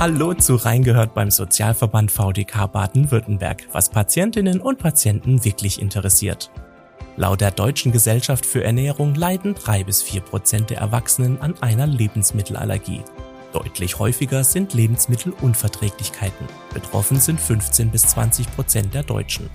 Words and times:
Hallo 0.00 0.32
zu 0.32 0.54
Reingehört 0.54 1.12
beim 1.12 1.30
Sozialverband 1.30 2.10
VDK 2.10 2.72
Baden-Württemberg, 2.72 3.68
was 3.72 3.90
Patientinnen 3.90 4.58
und 4.58 4.78
Patienten 4.78 5.44
wirklich 5.44 5.78
interessiert. 5.78 6.50
Laut 7.18 7.42
der 7.42 7.50
Deutschen 7.50 7.92
Gesellschaft 7.92 8.46
für 8.46 8.64
Ernährung 8.64 9.14
leiden 9.14 9.54
drei 9.54 9.84
bis 9.84 10.00
vier 10.00 10.22
Prozent 10.22 10.70
der 10.70 10.78
Erwachsenen 10.78 11.38
an 11.42 11.52
einer 11.60 11.86
Lebensmittelallergie. 11.86 13.02
Deutlich 13.52 13.98
häufiger 13.98 14.42
sind 14.42 14.72
Lebensmittelunverträglichkeiten. 14.72 16.46
Betroffen 16.72 17.20
sind 17.20 17.38
15 17.38 17.90
bis 17.90 18.06
20 18.06 18.50
Prozent 18.54 18.94
der 18.94 19.02
Deutschen. 19.02 19.50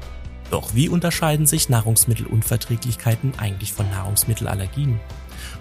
Doch 0.51 0.75
wie 0.75 0.89
unterscheiden 0.89 1.47
sich 1.47 1.69
Nahrungsmittelunverträglichkeiten 1.69 3.33
eigentlich 3.39 3.73
von 3.73 3.89
Nahrungsmittelallergien? 3.89 4.99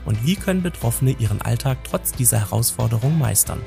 Und 0.05 0.27
wie 0.27 0.37
können 0.37 0.63
Betroffene 0.63 1.13
ihren 1.13 1.41
Alltag 1.41 1.79
trotz 1.85 2.13
dieser 2.13 2.41
Herausforderung 2.41 3.19
meistern? 3.19 3.63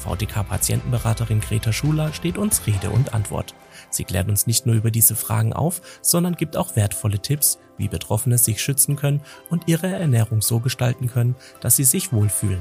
VDK-Patientenberaterin 0.00 1.40
Greta 1.40 1.72
Schuler 1.72 2.12
steht 2.12 2.38
uns 2.38 2.66
Rede 2.66 2.90
und 2.90 3.14
Antwort. 3.14 3.54
Sie 3.90 4.04
klärt 4.04 4.28
uns 4.28 4.46
nicht 4.46 4.66
nur 4.66 4.74
über 4.74 4.90
diese 4.90 5.14
Fragen 5.14 5.52
auf, 5.52 5.80
sondern 6.02 6.36
gibt 6.36 6.56
auch 6.56 6.76
wertvolle 6.76 7.20
Tipps, 7.20 7.58
wie 7.76 7.88
Betroffene 7.88 8.38
sich 8.38 8.62
schützen 8.62 8.96
können 8.96 9.22
und 9.50 9.68
ihre 9.68 9.88
Ernährung 9.88 10.42
so 10.42 10.60
gestalten 10.60 11.08
können, 11.08 11.36
dass 11.60 11.76
sie 11.76 11.84
sich 11.84 12.12
wohlfühlen. 12.12 12.60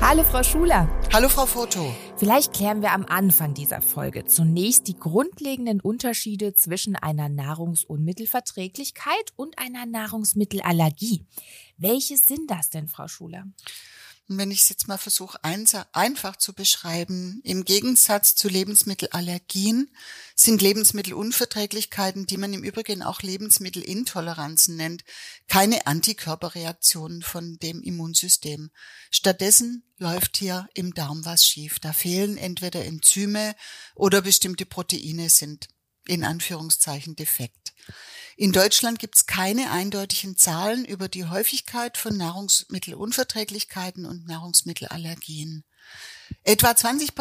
Hallo 0.00 0.24
Frau 0.24 0.42
Schuler. 0.42 0.88
Hallo 1.12 1.28
Frau 1.28 1.44
Foto. 1.44 1.94
Vielleicht 2.16 2.54
klären 2.54 2.80
wir 2.80 2.92
am 2.92 3.04
Anfang 3.04 3.52
dieser 3.52 3.82
Folge 3.82 4.24
zunächst 4.24 4.88
die 4.88 4.98
grundlegenden 4.98 5.80
Unterschiede 5.80 6.54
zwischen 6.54 6.96
einer 6.96 7.28
Nahrungsunmittelverträglichkeit 7.28 9.34
und 9.36 9.58
einer 9.58 9.84
Nahrungsmittelallergie. 9.84 11.26
Welche 11.76 12.16
sind 12.16 12.50
das 12.50 12.70
denn, 12.70 12.88
Frau 12.88 13.08
Schuler? 13.08 13.44
Und 14.30 14.38
wenn 14.38 14.52
ich 14.52 14.60
es 14.60 14.68
jetzt 14.68 14.86
mal 14.86 14.96
versuche, 14.96 15.42
einfach 15.42 16.36
zu 16.36 16.52
beschreiben, 16.52 17.40
im 17.42 17.64
Gegensatz 17.64 18.36
zu 18.36 18.48
Lebensmittelallergien 18.48 19.90
sind 20.36 20.62
Lebensmittelunverträglichkeiten, 20.62 22.26
die 22.26 22.36
man 22.36 22.54
im 22.54 22.62
Übrigen 22.62 23.02
auch 23.02 23.22
Lebensmittelintoleranzen 23.22 24.76
nennt, 24.76 25.02
keine 25.48 25.84
Antikörperreaktionen 25.88 27.22
von 27.22 27.58
dem 27.58 27.82
Immunsystem. 27.82 28.70
Stattdessen 29.10 29.82
läuft 29.98 30.36
hier 30.36 30.68
im 30.74 30.94
Darm 30.94 31.24
was 31.24 31.44
schief. 31.44 31.80
Da 31.80 31.92
fehlen 31.92 32.36
entweder 32.36 32.84
Enzyme 32.84 33.56
oder 33.96 34.22
bestimmte 34.22 34.64
Proteine 34.64 35.28
sind 35.28 35.66
in 36.06 36.24
Anführungszeichen 36.24 37.16
defekt. 37.16 37.72
In 38.36 38.52
Deutschland 38.52 38.98
gibt 38.98 39.16
es 39.16 39.26
keine 39.26 39.70
eindeutigen 39.70 40.36
Zahlen 40.36 40.84
über 40.84 41.08
die 41.08 41.26
Häufigkeit 41.26 41.98
von 41.98 42.16
Nahrungsmittelunverträglichkeiten 42.16 44.06
und 44.06 44.26
Nahrungsmittelallergien. 44.26 45.64
Etwa 46.42 46.74
20 46.74 47.14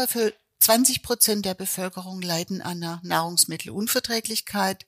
Prozent 1.03 1.45
der 1.45 1.55
Bevölkerung 1.55 2.21
leiden 2.21 2.61
an 2.61 2.77
einer 2.77 3.02
Nahrungsmittelunverträglichkeit 3.03 4.86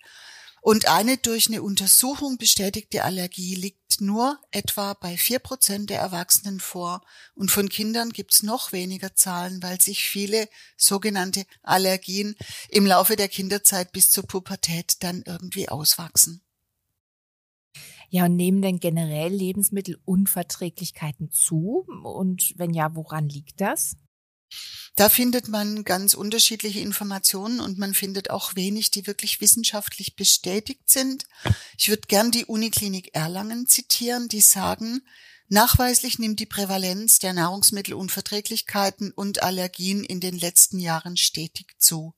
und 0.62 0.88
eine 0.88 1.17
durch 1.17 1.48
eine 1.48 1.64
Untersuchung 1.64 2.38
bestätigte 2.38 3.04
Allergie 3.04 3.56
liegt 3.56 4.00
nur 4.00 4.40
etwa 4.52 4.94
bei 4.94 5.17
vier 5.17 5.40
Prozent 5.40 5.90
der 5.90 6.00
Erwachsenen 6.00 6.59
vor. 6.59 7.02
Und 7.34 7.50
von 7.50 7.67
Kindern 7.67 8.12
gibt's 8.12 8.44
noch 8.44 8.72
weniger 8.72 9.16
Zahlen, 9.16 9.62
weil 9.64 9.82
sich 9.82 10.06
viele 10.06 10.48
sogenannte 10.78 11.45
Allergien 11.64 12.36
im 12.70 12.86
Laufe 12.86 13.16
der 13.16 13.28
Kinderzeit 13.28 13.92
bis 13.92 14.12
zur 14.12 14.28
Pubertät 14.28 15.04
dann 15.04 15.23
irgendwie 15.26 15.67
auswachsen. 15.67 16.44
Ja, 18.09 18.26
und 18.26 18.36
nehmen 18.36 18.62
denn 18.62 18.80
generell 18.80 19.34
Lebensmittelunverträglichkeiten 19.34 21.32
zu? 21.32 21.88
Und 22.04 22.54
wenn 22.58 22.73
ja, 22.73 22.94
woran 22.95 23.30
liegt 23.30 23.62
das? 23.62 23.95
Da 24.95 25.08
findet 25.08 25.47
man 25.47 25.84
ganz 25.84 26.14
unterschiedliche 26.14 26.81
Informationen 26.81 27.59
und 27.59 27.78
man 27.78 27.94
findet 27.94 28.30
auch 28.30 28.56
wenig, 28.56 28.92
die 28.92 29.08
wirklich 29.08 29.39
wissenschaftlich 29.39 30.16
bestätigt 30.16 30.89
sind. 30.89 31.26
Ich 31.77 31.89
würde 31.89 32.04
gern 32.08 32.32
die 32.32 32.45
Uniklinik 32.45 33.16
Erlangen 33.16 33.67
zitieren, 33.67 34.27
die 34.27 34.42
sagen, 34.42 35.02
nachweislich 35.48 36.20
nimmt 36.20 36.39
die 36.39 36.45
Prävalenz 36.45 37.20
der 37.20 37.33
Nahrungsmittelunverträglichkeiten 37.33 39.11
und 39.11 39.42
Allergien 39.43 40.04
in 40.04 40.20
den 40.20 40.38
letzten 40.38 40.80
Jahren 40.80 41.16
stetig 41.16 41.67
zu. 41.80 42.14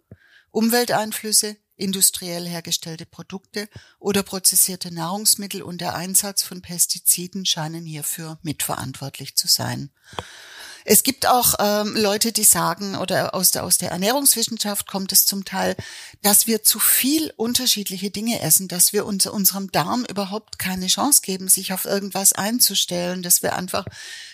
Umwelteinflüsse, 0.50 1.58
industriell 1.76 2.48
hergestellte 2.48 3.06
Produkte 3.06 3.68
oder 4.00 4.24
prozessierte 4.24 4.94
Nahrungsmittel 4.94 5.62
und 5.62 5.80
der 5.82 5.96
Einsatz 5.96 6.44
von 6.44 6.62
Pestiziden 6.62 7.46
scheinen 7.46 7.86
hierfür 7.86 8.40
mitverantwortlich 8.42 9.36
zu 9.36 9.48
sein. 9.48 9.92
Es 10.86 11.04
gibt 11.04 11.28
auch 11.28 11.56
ähm, 11.60 11.96
Leute, 11.96 12.32
die 12.32 12.44
sagen, 12.44 12.96
oder 12.96 13.34
aus 13.34 13.52
der, 13.52 13.64
aus 13.64 13.78
der 13.78 13.92
Ernährungswissenschaft 13.92 14.88
kommt 14.88 15.12
es 15.12 15.26
zum 15.26 15.46
Teil, 15.46 15.76
dass 16.22 16.48
wir 16.48 16.64
zu 16.64 16.80
viel 16.80 17.34
unterschiedliche 17.38 18.12
Dinge 18.12 18.42
essen, 18.42 18.68
dass 18.68 18.94
wir 18.94 19.06
unser, 19.06 19.34
unserem 19.34 19.72
Darm 19.72 20.06
überhaupt 20.06 20.60
keine 20.60 20.88
Chance 20.88 21.22
geben, 21.22 21.48
sich 21.48 21.74
auf 21.74 21.86
irgendwas 21.86 22.34
einzustellen, 22.34 23.24
dass 23.24 23.44
wir 23.44 23.56
einfach 23.56 23.86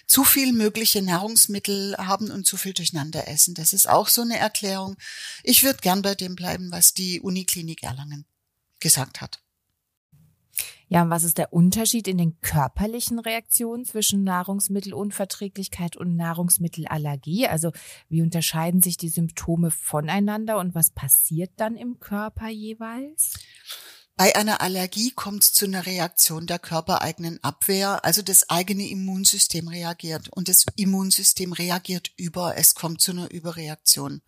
zu 0.07 0.23
viel 0.23 0.53
mögliche 0.53 1.01
Nahrungsmittel 1.01 1.95
haben 1.97 2.31
und 2.31 2.45
zu 2.45 2.57
viel 2.57 2.73
durcheinander 2.73 3.27
essen. 3.27 3.53
Das 3.53 3.73
ist 3.73 3.87
auch 3.87 4.07
so 4.07 4.21
eine 4.21 4.37
Erklärung. 4.37 4.97
Ich 5.43 5.63
würde 5.63 5.79
gern 5.81 6.01
bei 6.01 6.15
dem 6.15 6.35
bleiben, 6.35 6.71
was 6.71 6.93
die 6.93 7.21
Uniklinik 7.21 7.83
Erlangen 7.83 8.25
gesagt 8.79 9.21
hat. 9.21 9.39
Ja, 10.87 11.03
und 11.03 11.11
was 11.11 11.23
ist 11.23 11.37
der 11.37 11.53
Unterschied 11.53 12.07
in 12.07 12.17
den 12.17 12.39
körperlichen 12.41 13.19
Reaktionen 13.19 13.85
zwischen 13.85 14.23
Nahrungsmittelunverträglichkeit 14.23 15.95
und 15.95 16.15
Nahrungsmittelallergie? 16.15 17.47
Also 17.47 17.71
wie 18.09 18.23
unterscheiden 18.23 18.81
sich 18.81 18.97
die 18.97 19.09
Symptome 19.09 19.69
voneinander 19.69 20.57
und 20.57 20.73
was 20.73 20.89
passiert 20.89 21.51
dann 21.57 21.75
im 21.75 21.99
Körper 21.99 22.47
jeweils? 22.47 23.33
Bei 24.19 24.35
einer 24.35 24.59
Allergie 24.59 25.11
kommt 25.11 25.43
es 25.43 25.53
zu 25.53 25.63
einer 25.63 25.85
Reaktion 25.85 26.45
der 26.45 26.59
körpereigenen 26.59 27.41
Abwehr, 27.41 28.03
also 28.03 28.21
das 28.21 28.49
eigene 28.49 28.89
Immunsystem 28.89 29.69
reagiert 29.69 30.27
und 30.27 30.49
das 30.49 30.65
Immunsystem 30.75 31.53
reagiert 31.53 32.11
über, 32.17 32.57
es 32.57 32.75
kommt 32.75 32.99
zu 32.99 33.11
einer 33.11 33.31
Überreaktion. 33.31 34.21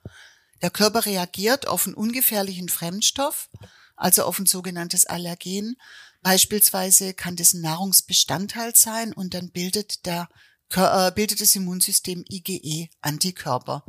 Der 0.62 0.70
Körper 0.70 1.06
reagiert 1.06 1.68
auf 1.68 1.88
einen 1.88 1.96
ungefährlichen 1.96 2.70
Fremdstoff, 2.70 3.50
also 3.98 4.24
auf 4.24 4.40
ein 4.40 4.46
sogenanntes 4.46 5.06
Allergen 5.06 5.76
Beispielsweise 6.22 7.14
kann 7.14 7.36
das 7.36 7.54
ein 7.54 7.62
Nahrungsbestandteil 7.62 8.76
sein 8.76 9.14
und 9.14 9.34
dann 9.34 9.52
bildet 9.52 10.06
der 10.06 10.30
äh, 10.74 11.12
bildet 11.12 11.42
das 11.42 11.56
Immunsystem 11.56 12.24
IgE 12.30 12.90
Antikörper. 13.02 13.84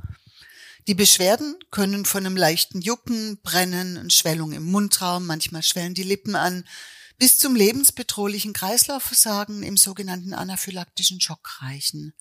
Die 0.88 0.94
Beschwerden 0.94 1.56
können 1.70 2.04
von 2.04 2.26
einem 2.26 2.36
leichten 2.36 2.80
Jucken, 2.80 3.38
Brennen, 3.42 4.10
Schwellung 4.10 4.52
im 4.52 4.64
Mundraum, 4.64 5.26
manchmal 5.26 5.62
schwellen 5.62 5.94
die 5.94 6.02
Lippen 6.02 6.34
an, 6.34 6.64
bis 7.18 7.38
zum 7.38 7.54
lebensbedrohlichen 7.54 8.52
Kreislaufversagen 8.52 9.62
im 9.62 9.76
sogenannten 9.76 10.34
anaphylaktischen 10.34 11.20
Schock 11.20 11.62
reichen. 11.62 12.14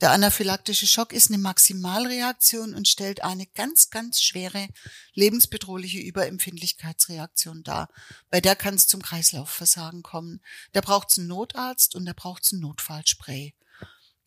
Der 0.00 0.12
anaphylaktische 0.12 0.86
Schock 0.86 1.12
ist 1.12 1.28
eine 1.28 1.36
Maximalreaktion 1.36 2.74
und 2.74 2.88
stellt 2.88 3.22
eine 3.22 3.46
ganz, 3.46 3.90
ganz 3.90 4.22
schwere 4.22 4.68
lebensbedrohliche 5.12 5.98
Überempfindlichkeitsreaktion 5.98 7.62
dar. 7.62 7.90
Bei 8.30 8.40
der 8.40 8.56
kann 8.56 8.74
es 8.74 8.86
zum 8.86 9.02
Kreislaufversagen 9.02 10.02
kommen. 10.02 10.40
Da 10.72 10.80
braucht 10.80 11.10
es 11.10 11.18
einen 11.18 11.28
Notarzt 11.28 11.94
und 11.94 12.06
da 12.06 12.14
braucht 12.14 12.46
es 12.46 12.52
ein 12.52 12.60
Notfallspray. 12.60 13.54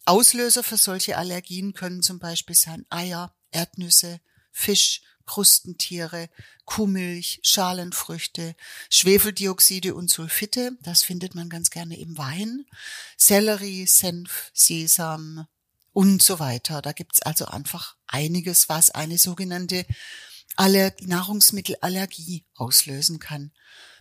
Auslöser 0.05 0.63
für 0.63 0.77
solche 0.77 1.17
Allergien 1.17 1.73
können 1.73 2.03
zum 2.03 2.19
Beispiel 2.19 2.55
sein 2.55 2.85
Eier, 2.89 3.35
Erdnüsse, 3.49 4.21
Fisch, 4.51 5.01
Krustentiere, 5.25 6.29
Kuhmilch, 6.65 7.39
Schalenfrüchte, 7.43 8.55
Schwefeldioxide 8.89 9.95
und 9.95 10.09
Sulfite, 10.09 10.77
das 10.81 11.01
findet 11.01 11.33
man 11.33 11.49
ganz 11.49 11.69
gerne 11.69 11.97
im 11.97 12.17
Wein, 12.17 12.65
Sellerie, 13.17 13.87
Senf, 13.87 14.51
Sesam, 14.53 15.47
und 15.93 16.21
so 16.21 16.39
weiter. 16.39 16.81
Da 16.81 16.91
gibt's 16.91 17.21
also 17.21 17.45
einfach 17.45 17.95
einiges, 18.07 18.67
was 18.67 18.89
eine 18.91 19.17
sogenannte 19.17 19.85
Aller 20.55 20.93
Nahrungsmittelallergie 21.01 22.45
auslösen 22.55 23.19
kann. 23.19 23.51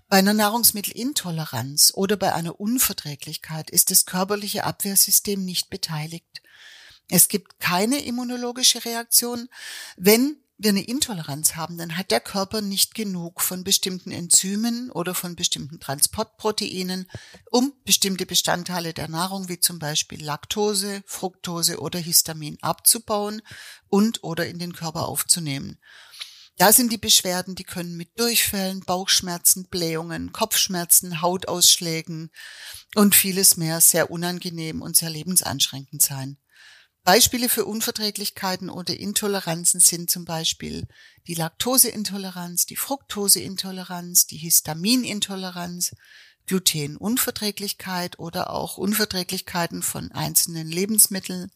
Bei 0.08 0.18
einer 0.18 0.34
Nahrungsmittelintoleranz 0.34 1.92
oder 1.94 2.16
bei 2.16 2.34
einer 2.34 2.60
Unverträglichkeit 2.60 3.70
ist 3.70 3.90
das 3.90 4.04
körperliche 4.04 4.64
Abwehrsystem 4.64 5.42
nicht 5.42 5.70
beteiligt. 5.70 6.42
Es 7.08 7.28
gibt 7.28 7.60
keine 7.60 8.02
immunologische 8.04 8.84
Reaktion, 8.84 9.48
wenn 9.96 10.41
wir 10.62 10.70
eine 10.70 10.84
Intoleranz 10.84 11.56
haben, 11.56 11.78
dann 11.78 11.96
hat 11.96 12.10
der 12.10 12.20
Körper 12.20 12.60
nicht 12.60 12.94
genug 12.94 13.40
von 13.40 13.64
bestimmten 13.64 14.10
Enzymen 14.10 14.90
oder 14.90 15.14
von 15.14 15.36
bestimmten 15.36 15.80
Transportproteinen, 15.80 17.10
um 17.50 17.72
bestimmte 17.84 18.26
Bestandteile 18.26 18.92
der 18.94 19.08
Nahrung 19.08 19.48
wie 19.48 19.60
zum 19.60 19.78
Beispiel 19.78 20.24
Laktose, 20.24 21.02
Fructose 21.06 21.80
oder 21.80 21.98
Histamin 21.98 22.58
abzubauen 22.60 23.42
und 23.88 24.22
oder 24.22 24.46
in 24.46 24.58
den 24.58 24.72
Körper 24.72 25.06
aufzunehmen. 25.08 25.78
Da 26.56 26.72
sind 26.72 26.92
die 26.92 26.98
Beschwerden, 26.98 27.54
die 27.54 27.64
können 27.64 27.96
mit 27.96 28.18
Durchfällen, 28.20 28.80
Bauchschmerzen, 28.80 29.68
Blähungen, 29.68 30.32
Kopfschmerzen, 30.32 31.22
Hautausschlägen 31.22 32.30
und 32.94 33.14
vieles 33.14 33.56
mehr 33.56 33.80
sehr 33.80 34.10
unangenehm 34.10 34.82
und 34.82 34.96
sehr 34.96 35.10
lebensanschränkend 35.10 36.02
sein. 36.02 36.36
Beispiele 37.04 37.48
für 37.48 37.64
Unverträglichkeiten 37.64 38.70
oder 38.70 38.96
Intoleranzen 38.96 39.80
sind 39.80 40.08
zum 40.08 40.24
Beispiel 40.24 40.86
die 41.26 41.34
Laktoseintoleranz, 41.34 42.66
die 42.66 42.76
Fructoseintoleranz, 42.76 44.26
die 44.26 44.36
Histaminintoleranz, 44.36 45.96
Glutenunverträglichkeit 46.46 48.18
oder 48.18 48.50
auch 48.50 48.76
Unverträglichkeiten 48.76 49.82
von 49.82 50.12
einzelnen 50.12 50.68
Lebensmitteln, 50.68 51.50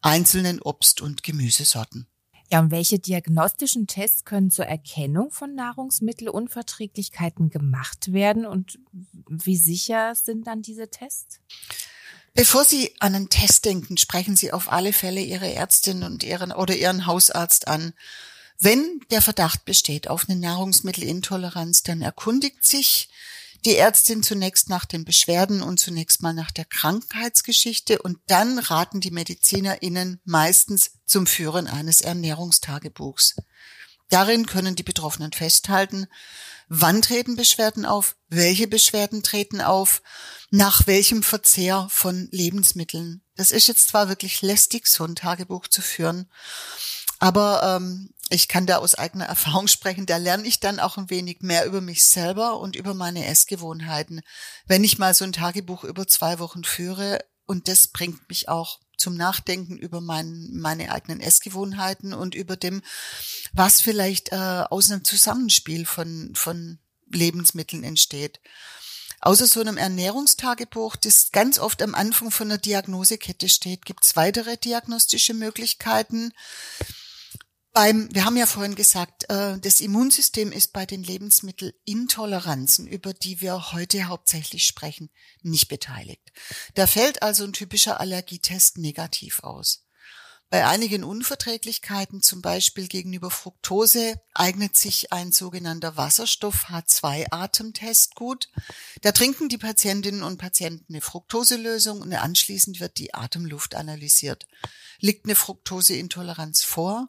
einzelnen 0.00 0.60
Obst- 0.60 1.00
und 1.00 1.22
Gemüsesorten. 1.22 2.06
Ja, 2.50 2.60
und 2.60 2.70
welche 2.70 2.98
diagnostischen 2.98 3.86
Tests 3.86 4.26
können 4.26 4.50
zur 4.50 4.66
Erkennung 4.66 5.30
von 5.30 5.54
Nahrungsmittelunverträglichkeiten 5.54 7.48
gemacht 7.48 8.12
werden 8.12 8.44
und 8.44 8.78
wie 9.26 9.56
sicher 9.56 10.14
sind 10.14 10.46
dann 10.46 10.60
diese 10.60 10.90
Tests? 10.90 11.40
Bevor 12.34 12.64
Sie 12.64 12.94
an 12.98 13.14
einen 13.14 13.28
Test 13.28 13.66
denken, 13.66 13.98
sprechen 13.98 14.36
Sie 14.36 14.52
auf 14.52 14.72
alle 14.72 14.92
Fälle 14.92 15.20
Ihre 15.20 15.52
Ärztin 15.52 16.02
und 16.02 16.22
Ihren 16.22 16.52
oder 16.52 16.74
Ihren 16.74 17.06
Hausarzt 17.06 17.68
an. 17.68 17.92
Wenn 18.58 19.00
der 19.10 19.20
Verdacht 19.20 19.64
besteht 19.64 20.08
auf 20.08 20.28
eine 20.28 20.38
Nahrungsmittelintoleranz, 20.38 21.82
dann 21.82 22.00
erkundigt 22.00 22.64
sich 22.64 23.10
die 23.64 23.76
Ärztin 23.76 24.22
zunächst 24.22 24.68
nach 24.68 24.86
den 24.86 25.04
Beschwerden 25.04 25.62
und 25.62 25.78
zunächst 25.78 26.22
mal 26.22 26.32
nach 26.32 26.50
der 26.50 26.64
Krankheitsgeschichte 26.64 28.00
und 28.00 28.18
dann 28.26 28.58
raten 28.58 29.00
die 29.00 29.10
MedizinerInnen 29.10 30.20
meistens 30.24 30.92
zum 31.04 31.26
Führen 31.26 31.66
eines 31.66 32.00
Ernährungstagebuchs. 32.00 33.36
Darin 34.12 34.44
können 34.44 34.76
die 34.76 34.82
Betroffenen 34.82 35.32
festhalten, 35.32 36.06
wann 36.68 37.00
treten 37.00 37.34
Beschwerden 37.34 37.86
auf, 37.86 38.14
welche 38.28 38.66
Beschwerden 38.66 39.22
treten 39.22 39.62
auf, 39.62 40.02
nach 40.50 40.86
welchem 40.86 41.22
Verzehr 41.22 41.86
von 41.90 42.28
Lebensmitteln. 42.30 43.22
Das 43.36 43.52
ist 43.52 43.68
jetzt 43.68 43.88
zwar 43.88 44.10
wirklich 44.10 44.42
lästig, 44.42 44.86
so 44.86 45.04
ein 45.04 45.14
Tagebuch 45.14 45.66
zu 45.66 45.80
führen, 45.80 46.30
aber 47.20 47.62
ähm, 47.62 48.10
ich 48.28 48.48
kann 48.48 48.66
da 48.66 48.76
aus 48.76 48.96
eigener 48.96 49.24
Erfahrung 49.28 49.66
sprechen, 49.66 50.04
da 50.04 50.18
lerne 50.18 50.46
ich 50.46 50.60
dann 50.60 50.78
auch 50.78 50.98
ein 50.98 51.08
wenig 51.08 51.40
mehr 51.40 51.64
über 51.64 51.80
mich 51.80 52.04
selber 52.04 52.60
und 52.60 52.76
über 52.76 52.92
meine 52.92 53.24
Essgewohnheiten. 53.24 54.20
Wenn 54.66 54.84
ich 54.84 54.98
mal 54.98 55.14
so 55.14 55.24
ein 55.24 55.32
Tagebuch 55.32 55.84
über 55.84 56.06
zwei 56.06 56.38
Wochen 56.38 56.64
führe 56.64 57.24
und 57.46 57.66
das 57.66 57.88
bringt 57.88 58.28
mich 58.28 58.50
auch 58.50 58.78
zum 58.96 59.16
Nachdenken 59.16 59.76
über 59.76 60.00
mein, 60.00 60.50
meine 60.52 60.92
eigenen 60.92 61.20
Essgewohnheiten 61.20 62.12
und 62.12 62.34
über 62.34 62.56
dem, 62.56 62.82
was 63.52 63.80
vielleicht 63.80 64.32
äh, 64.32 64.64
aus 64.70 64.90
einem 64.90 65.04
Zusammenspiel 65.04 65.86
von, 65.86 66.32
von 66.34 66.78
Lebensmitteln 67.10 67.84
entsteht. 67.84 68.40
Außer 69.20 69.46
so 69.46 69.60
einem 69.60 69.76
Ernährungstagebuch, 69.76 70.96
das 70.96 71.30
ganz 71.30 71.60
oft 71.60 71.80
am 71.82 71.94
Anfang 71.94 72.32
von 72.32 72.48
einer 72.48 72.58
Diagnosekette 72.58 73.48
steht, 73.48 73.84
gibt 73.84 74.04
es 74.04 74.16
weitere 74.16 74.56
diagnostische 74.56 75.32
Möglichkeiten. 75.32 76.32
Beim, 77.74 78.14
wir 78.14 78.26
haben 78.26 78.36
ja 78.36 78.44
vorhin 78.44 78.74
gesagt, 78.74 79.30
äh, 79.30 79.58
das 79.58 79.80
Immunsystem 79.80 80.52
ist 80.52 80.74
bei 80.74 80.84
den 80.84 81.02
Lebensmittelintoleranzen, 81.02 82.86
über 82.86 83.14
die 83.14 83.40
wir 83.40 83.72
heute 83.72 84.04
hauptsächlich 84.08 84.66
sprechen, 84.66 85.08
nicht 85.40 85.68
beteiligt. 85.68 86.32
Da 86.74 86.86
fällt 86.86 87.22
also 87.22 87.44
ein 87.44 87.54
typischer 87.54 87.98
Allergietest 87.98 88.76
negativ 88.76 89.42
aus. 89.42 89.86
Bei 90.50 90.66
einigen 90.66 91.02
Unverträglichkeiten, 91.02 92.20
zum 92.20 92.42
Beispiel 92.42 92.88
gegenüber 92.88 93.30
Fructose, 93.30 94.20
eignet 94.34 94.76
sich 94.76 95.10
ein 95.10 95.32
sogenannter 95.32 95.96
Wasserstoff 95.96 96.66
H2-Atemtest 96.66 98.14
gut. 98.14 98.50
Da 99.00 99.12
trinken 99.12 99.48
die 99.48 99.56
Patientinnen 99.56 100.22
und 100.22 100.36
Patienten 100.36 100.92
eine 100.92 101.00
Fructoselösung 101.00 102.02
und 102.02 102.12
anschließend 102.12 102.80
wird 102.80 102.98
die 102.98 103.14
Atemluft 103.14 103.74
analysiert. 103.74 104.46
Liegt 105.00 105.24
eine 105.24 105.36
Fructoseintoleranz 105.36 106.64
vor, 106.64 107.08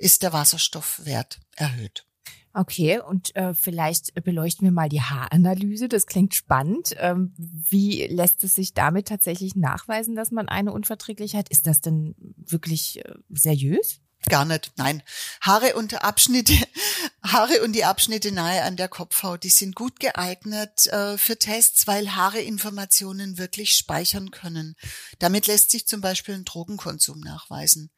ist 0.00 0.22
der 0.22 0.32
Wasserstoffwert 0.32 1.40
erhöht. 1.56 2.06
Okay, 2.52 3.00
und 3.00 3.36
äh, 3.36 3.54
vielleicht 3.54 4.12
beleuchten 4.24 4.66
wir 4.66 4.72
mal 4.72 4.88
die 4.88 5.02
Haaranalyse. 5.02 5.88
Das 5.88 6.06
klingt 6.06 6.34
spannend. 6.34 6.96
Ähm, 6.98 7.32
wie 7.36 8.06
lässt 8.08 8.42
es 8.42 8.54
sich 8.54 8.74
damit 8.74 9.06
tatsächlich 9.06 9.54
nachweisen, 9.54 10.16
dass 10.16 10.32
man 10.32 10.48
eine 10.48 10.72
Unverträglichkeit? 10.72 11.48
Ist 11.48 11.68
das 11.68 11.80
denn 11.80 12.16
wirklich 12.36 13.04
äh, 13.04 13.14
seriös? 13.28 14.00
Gar 14.28 14.44
nicht, 14.44 14.72
nein. 14.76 15.02
Haare 15.40 15.74
und 15.76 16.04
Abschnitte, 16.04 16.52
Haare 17.22 17.62
und 17.62 17.72
die 17.72 17.84
Abschnitte 17.84 18.32
nahe 18.32 18.62
an 18.62 18.76
der 18.76 18.88
Kopfhaut, 18.88 19.44
die 19.44 19.50
sind 19.50 19.74
gut 19.74 19.98
geeignet 19.98 20.86
äh, 20.88 21.16
für 21.16 21.38
Tests, 21.38 21.86
weil 21.86 22.14
Haare 22.14 22.40
Informationen 22.40 23.38
wirklich 23.38 23.72
speichern 23.72 24.30
können. 24.30 24.76
Damit 25.18 25.46
lässt 25.46 25.70
sich 25.70 25.86
zum 25.86 26.02
Beispiel 26.02 26.34
ein 26.34 26.44
Drogenkonsum 26.44 27.20
nachweisen. 27.20 27.90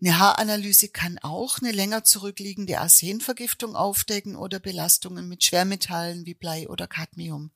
Eine 0.00 0.18
Haaranalyse 0.18 0.88
kann 0.88 1.18
auch 1.18 1.58
eine 1.58 1.72
länger 1.72 2.04
zurückliegende 2.04 2.78
Arsenvergiftung 2.78 3.76
aufdecken 3.76 4.36
oder 4.36 4.60
Belastungen 4.60 5.28
mit 5.28 5.44
Schwermetallen 5.44 6.24
wie 6.24 6.34
Blei 6.34 6.68
oder 6.68 6.86
Cadmium. 6.86 7.50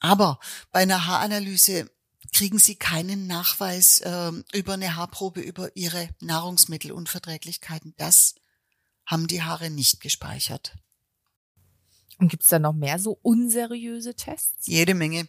Aber 0.00 0.40
bei 0.72 0.80
einer 0.80 1.06
Haaranalyse 1.06 1.90
kriegen 2.34 2.58
Sie 2.58 2.76
keinen 2.76 3.26
Nachweis 3.26 4.00
äh, 4.00 4.32
über 4.52 4.74
eine 4.74 4.96
Haarprobe 4.96 5.40
über 5.40 5.74
Ihre 5.76 6.08
Nahrungsmittelunverträglichkeiten. 6.20 7.94
Das 7.96 8.34
haben 9.06 9.26
die 9.26 9.42
Haare 9.42 9.70
nicht 9.70 10.00
gespeichert. 10.00 10.76
Und 12.18 12.28
gibt 12.28 12.42
es 12.42 12.48
da 12.48 12.58
noch 12.58 12.74
mehr 12.74 12.98
so 12.98 13.18
unseriöse 13.22 14.14
Tests? 14.14 14.66
Jede 14.66 14.94
Menge 14.94 15.28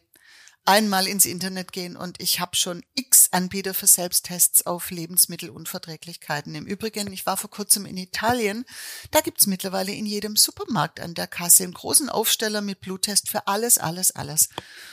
einmal 0.66 1.08
ins 1.08 1.26
Internet 1.26 1.72
gehen 1.72 1.96
und 1.96 2.22
ich 2.22 2.40
habe 2.40 2.56
schon 2.56 2.84
x 2.94 3.30
Anbieter 3.32 3.74
für 3.74 3.88
Selbsttests 3.88 4.66
auf 4.66 4.92
Lebensmittelunverträglichkeiten. 4.92 6.54
Im 6.54 6.66
Übrigen, 6.66 7.12
ich 7.12 7.26
war 7.26 7.38
vor 7.38 7.50
kurzem 7.50 7.86
in 7.86 7.98
Italien, 7.98 8.66
da 9.10 9.22
gibt's 9.22 9.48
mittlerweile 9.48 9.92
in 9.92 10.06
jedem 10.06 10.36
Supermarkt 10.36 11.00
an 11.00 11.14
der 11.14 11.28
Kasse 11.28 11.64
einen 11.64 11.74
großen 11.74 12.10
Aufsteller 12.10 12.62
mit 12.62 12.82
Bluttest 12.82 13.30
für 13.30 13.48
alles, 13.48 13.78
alles, 13.78 14.12
alles. 14.12 14.50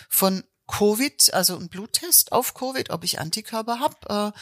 Von 0.09 0.43
Covid, 0.69 1.35
also 1.35 1.56
ein 1.56 1.69
Bluttest 1.69 2.31
auf 2.31 2.55
Covid, 2.55 2.91
ob 2.91 3.03
ich 3.03 3.19
Antikörper 3.19 3.81
habe. 3.81 4.32
Äh, 4.35 4.38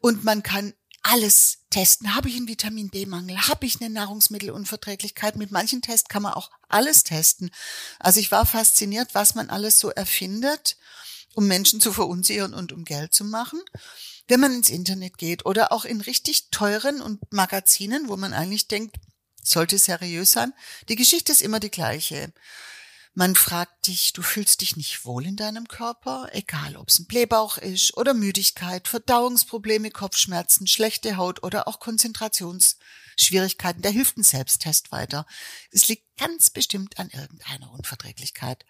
und 0.00 0.22
man 0.22 0.42
kann 0.44 0.74
alles 1.02 1.58
testen. 1.70 2.14
Habe 2.14 2.28
ich 2.28 2.36
einen 2.36 2.48
Vitamin 2.48 2.90
D-Mangel? 2.90 3.48
Habe 3.48 3.66
ich 3.66 3.80
eine 3.80 3.90
Nahrungsmittelunverträglichkeit? 3.90 5.36
Mit 5.36 5.50
manchen 5.50 5.82
Tests 5.82 6.08
kann 6.08 6.22
man 6.22 6.34
auch 6.34 6.50
alles 6.68 7.04
testen. 7.04 7.50
Also 7.98 8.20
ich 8.20 8.30
war 8.30 8.46
fasziniert, 8.46 9.14
was 9.14 9.34
man 9.34 9.50
alles 9.50 9.80
so 9.80 9.90
erfindet, 9.90 10.76
um 11.34 11.46
Menschen 11.46 11.80
zu 11.80 11.92
verunsichern 11.92 12.54
und 12.54 12.72
um 12.72 12.84
Geld 12.84 13.14
zu 13.14 13.24
machen. 13.24 13.60
Wenn 14.28 14.40
man 14.40 14.52
ins 14.52 14.68
Internet 14.68 15.18
geht 15.18 15.46
oder 15.46 15.72
auch 15.72 15.84
in 15.84 16.00
richtig 16.00 16.50
teuren 16.50 17.00
und 17.00 17.32
Magazinen, 17.32 18.08
wo 18.08 18.16
man 18.16 18.32
eigentlich 18.32 18.68
denkt, 18.68 18.96
sollte 19.42 19.78
seriös 19.78 20.32
sein, 20.32 20.52
die 20.88 20.96
Geschichte 20.96 21.32
ist 21.32 21.42
immer 21.42 21.60
die 21.60 21.70
gleiche. 21.70 22.32
Man 23.14 23.34
fragt 23.34 23.88
dich, 23.88 24.12
du 24.12 24.22
fühlst 24.22 24.60
dich 24.60 24.76
nicht 24.76 25.04
wohl 25.04 25.26
in 25.26 25.34
deinem 25.34 25.66
Körper, 25.66 26.28
egal 26.32 26.76
ob 26.76 26.88
es 26.88 27.00
ein 27.00 27.06
Blähbauch 27.06 27.58
ist 27.58 27.96
oder 27.96 28.14
Müdigkeit, 28.14 28.86
Verdauungsprobleme, 28.86 29.90
Kopfschmerzen, 29.90 30.68
schlechte 30.68 31.16
Haut 31.16 31.42
oder 31.42 31.66
auch 31.66 31.80
Konzentrationsschwierigkeiten. 31.80 33.82
Da 33.82 33.88
hilft 33.88 34.16
ein 34.16 34.22
Selbsttest 34.22 34.92
weiter. 34.92 35.26
Es 35.72 35.88
liegt 35.88 36.04
ganz 36.18 36.50
bestimmt 36.50 36.98
an 36.98 37.10
irgendeiner 37.10 37.72
Unverträglichkeit. 37.72 38.64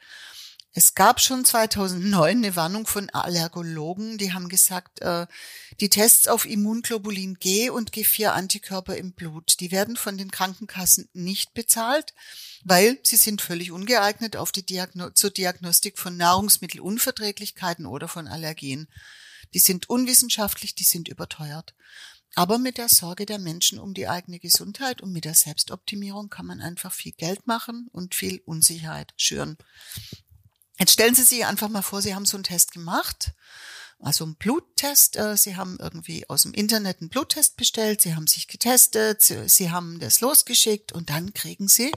Es 0.72 0.94
gab 0.94 1.20
schon 1.20 1.44
2009 1.44 2.38
eine 2.38 2.54
Warnung 2.54 2.86
von 2.86 3.10
Allergologen, 3.10 4.18
die 4.18 4.32
haben 4.32 4.48
gesagt, 4.48 5.00
äh, 5.00 5.26
die 5.80 5.88
Tests 5.88 6.28
auf 6.28 6.46
Immunglobulin 6.46 7.34
G 7.40 7.70
und 7.70 7.90
G4 7.92 8.28
Antikörper 8.28 8.96
im 8.96 9.12
Blut, 9.12 9.58
die 9.58 9.72
werden 9.72 9.96
von 9.96 10.16
den 10.16 10.30
Krankenkassen 10.30 11.08
nicht 11.12 11.54
bezahlt, 11.54 12.14
weil 12.62 13.00
sie 13.02 13.16
sind 13.16 13.42
völlig 13.42 13.72
ungeeignet 13.72 14.36
auf 14.36 14.52
die 14.52 14.64
Diagno 14.64 15.10
zur 15.10 15.30
Diagnostik 15.30 15.98
von 15.98 16.16
Nahrungsmittelunverträglichkeiten 16.16 17.86
oder 17.86 18.06
von 18.06 18.28
Allergien. 18.28 18.86
Die 19.54 19.58
sind 19.58 19.90
unwissenschaftlich, 19.90 20.76
die 20.76 20.84
sind 20.84 21.08
überteuert. 21.08 21.74
Aber 22.36 22.58
mit 22.58 22.78
der 22.78 22.88
Sorge 22.88 23.26
der 23.26 23.40
Menschen 23.40 23.80
um 23.80 23.92
die 23.92 24.06
eigene 24.06 24.38
Gesundheit 24.38 25.02
und 25.02 25.12
mit 25.12 25.24
der 25.24 25.34
Selbstoptimierung 25.34 26.28
kann 26.28 26.46
man 26.46 26.60
einfach 26.60 26.92
viel 26.92 27.10
Geld 27.10 27.48
machen 27.48 27.88
und 27.90 28.14
viel 28.14 28.40
Unsicherheit 28.46 29.12
schüren. 29.16 29.58
Jetzt 30.80 30.92
stellen 30.92 31.14
Sie 31.14 31.25
sich 31.25 31.44
einfach 31.44 31.68
mal 31.68 31.82
vor, 31.82 32.00
Sie 32.00 32.14
haben 32.14 32.25
so 32.25 32.38
einen 32.38 32.44
Test 32.44 32.72
gemacht, 32.72 33.32
also 33.99 34.25
einen 34.25 34.37
Bluttest. 34.37 35.16
Äh, 35.16 35.37
Sie 35.37 35.56
haben 35.56 35.76
irgendwie 35.78 36.28
aus 36.30 36.42
dem 36.42 36.54
Internet 36.54 37.00
einen 37.00 37.10
Bluttest 37.10 37.58
bestellt, 37.58 38.00
Sie 38.00 38.14
haben 38.14 38.26
sich 38.26 38.49
getestet, 38.49 39.20
Sie 39.20 39.70
haben 39.70 40.00
das 40.00 40.22
losgeschickt 40.22 40.92
und 40.92 41.10
dann 41.10 41.34
kriegen 41.34 41.68
Sie 41.68 41.92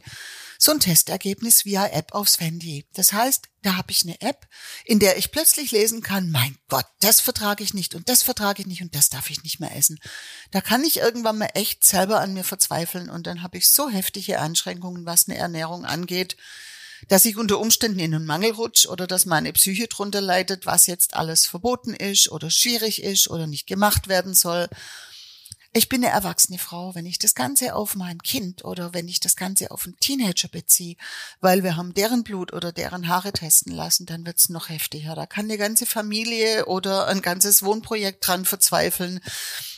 so 0.60 0.74
ein 0.74 0.82
Testergebnis 0.82 1.64
via 1.64 1.88
App 1.88 2.14
aufs 2.14 2.42
Handy. 2.42 2.86
Das 2.94 3.14
heißt, 3.14 3.48
da 3.62 3.78
habe 3.78 3.92
ich 3.92 4.04
eine 4.04 4.20
App, 4.20 4.48
in 4.84 5.00
der 5.00 5.18
ich 5.18 5.32
plötzlich 5.32 5.72
lesen 5.72 6.02
kann, 6.02 6.30
mein 6.30 6.58
Gott, 6.68 6.86
das 7.00 7.22
vertrage 7.22 7.64
ich 7.64 7.74
nicht 7.74 7.96
und 7.96 8.10
das 8.10 8.22
vertrage 8.22 8.64
ich 8.64 8.68
nicht 8.68 8.82
und 8.82 8.96
das 8.96 9.08
darf 9.08 9.30
ich 9.30 9.44
nicht 9.44 9.62
mehr 9.62 9.74
essen. 9.78 9.98
Da 10.52 10.60
kann 10.60 10.84
ich 10.84 10.98
irgendwann 10.98 11.38
mal 11.38 11.52
echt 11.54 11.86
selber 11.86 12.20
an 12.20 12.34
mir 12.34 12.44
verzweifeln 12.44 13.10
und 13.10 13.28
dann 13.28 13.44
habe 13.44 13.58
ich 13.58 13.70
so 13.70 13.90
heftige 13.90 14.42
Einschränkungen, 14.42 15.06
was 15.06 15.30
eine 15.30 15.38
Ernährung 15.38 15.86
angeht, 15.86 16.36
dass 17.08 17.26
ich 17.26 17.38
unter 17.38 17.60
Umständen 17.60 18.00
in 18.00 18.14
einen 18.14 18.26
Mangel 18.26 18.52
rutsch 18.52 18.86
oder 18.86 19.08
dass 19.08 19.26
meine 19.26 19.54
Psyche 19.54 19.88
drunter 19.88 20.22
leidet, 20.22 20.66
was 20.66 20.88
jetzt 20.88 21.14
alles 21.16 21.46
verboten 21.46 21.94
ist 21.94 22.32
oder 22.32 22.50
schwierig 22.50 23.04
ist 23.04 23.30
oder 23.30 23.48
nicht 23.48 23.68
gemacht 23.68 24.08
werden 24.08 24.34
soll. 24.34 24.70
Ich 25.76 25.90
bin 25.90 26.04
eine 26.04 26.14
erwachsene 26.14 26.60
Frau, 26.60 26.94
wenn 26.94 27.08
ich 27.08 27.18
das 27.18 27.34
Ganze 27.34 27.74
auf 27.74 27.96
mein 27.96 28.22
Kind 28.22 28.64
oder 28.64 28.94
wenn 28.94 29.08
ich 29.08 29.20
das 29.20 29.36
Ganze 29.36 29.72
auf 29.72 29.86
einen 29.86 29.98
Teenager 29.98 30.48
beziehe, 30.48 30.98
weil 31.42 31.64
wir 31.64 31.76
haben 31.76 31.96
deren 31.96 32.24
Blut 32.24 32.54
oder 32.54 32.72
deren 32.72 33.08
Haare 33.08 33.32
testen 33.32 33.74
lassen, 33.74 34.06
dann 34.06 34.24
wird's 34.24 34.50
noch 34.50 34.70
heftiger. 34.70 35.16
Da 35.16 35.26
kann 35.26 35.46
eine 35.46 35.58
ganze 35.58 35.88
Familie 35.88 36.68
oder 36.68 37.08
ein 37.08 37.24
ganzes 37.24 37.64
Wohnprojekt 37.64 38.28
dran 38.28 38.46
verzweifeln, 38.46 39.20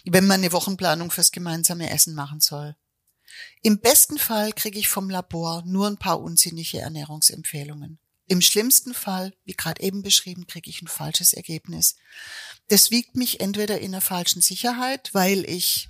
wenn 0.04 0.28
man 0.28 0.42
eine 0.42 0.52
Wochenplanung 0.52 1.12
fürs 1.12 1.32
gemeinsame 1.32 1.90
Essen 1.90 2.14
machen 2.14 2.42
soll. 2.42 2.76
Im 3.62 3.80
besten 3.80 4.18
Fall 4.18 4.54
kriege 4.54 4.80
ich 4.80 4.88
vom 4.88 5.10
Labor 5.10 5.64
nur 5.66 5.88
ein 5.88 5.98
paar 5.98 6.22
unsinnige 6.22 6.80
Ernährungsempfehlungen. 6.80 8.00
Im 8.28 8.42
schlimmsten 8.42 8.94
Fall, 8.94 9.34
wie 9.44 9.54
gerade 9.54 9.84
eben 9.84 10.02
beschrieben, 10.02 10.48
kriege 10.48 10.70
ich 10.70 10.82
ein 10.82 10.88
falsches 10.88 11.34
Ergebnis. 11.34 11.96
Das 12.70 12.90
wiegt 12.90 13.16
mich 13.16 13.40
entweder 13.40 13.80
in 13.80 13.94
einer 13.94 14.02
falschen 14.02 14.42
Sicherheit, 14.42 15.14
weil 15.14 15.48
ich 15.48 15.90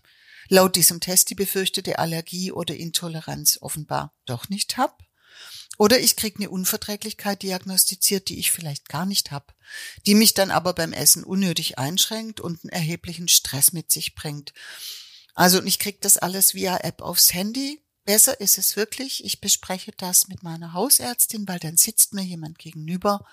laut 0.50 0.76
diesem 0.76 1.00
Test 1.00 1.30
die 1.30 1.36
befürchtete 1.36 1.98
Allergie 1.98 2.52
oder 2.52 2.76
Intoleranz 2.76 3.58
offenbar 3.62 4.14
doch 4.26 4.50
nicht 4.50 4.78
habe. 4.78 4.96
Oder 5.78 6.00
ich 6.00 6.16
kriege 6.16 6.40
eine 6.40 6.50
Unverträglichkeit 6.50 7.44
diagnostiziert, 7.44 8.30
die 8.30 8.40
ich 8.40 8.52
vielleicht 8.52 8.88
gar 8.88 9.06
nicht 9.06 9.32
habe, 9.32 9.54
die 10.06 10.16
mich 10.16 10.34
dann 10.34 10.52
aber 10.52 10.74
beim 10.74 10.94
Essen 10.94 11.24
unnötig 11.24 11.78
einschränkt 11.78 12.40
und 12.40 12.64
einen 12.64 12.72
erheblichen 12.72 13.28
Stress 13.28 13.74
mit 13.74 13.92
sich 13.92 14.16
bringt. 14.16 14.54
Also 15.36 15.62
ich 15.64 15.80
kriege 15.80 16.00
das 16.02 16.18
alles 16.18 16.54
via 16.54 16.78
App 16.78 17.02
aufs 17.02 17.34
Handy. 17.34 17.82
Besser 18.06 18.40
ist 18.40 18.58
es 18.58 18.76
wirklich, 18.76 19.24
ich 19.24 19.42
bespreche 19.42 19.92
das 19.98 20.28
mit 20.28 20.44
meiner 20.44 20.74
Hausärztin, 20.74 21.48
weil 21.48 21.60
dann 21.60 21.78
sitzt 21.78 22.14
mir 22.14 22.24
jemand 22.24 22.58
gegenüber, 22.58 23.26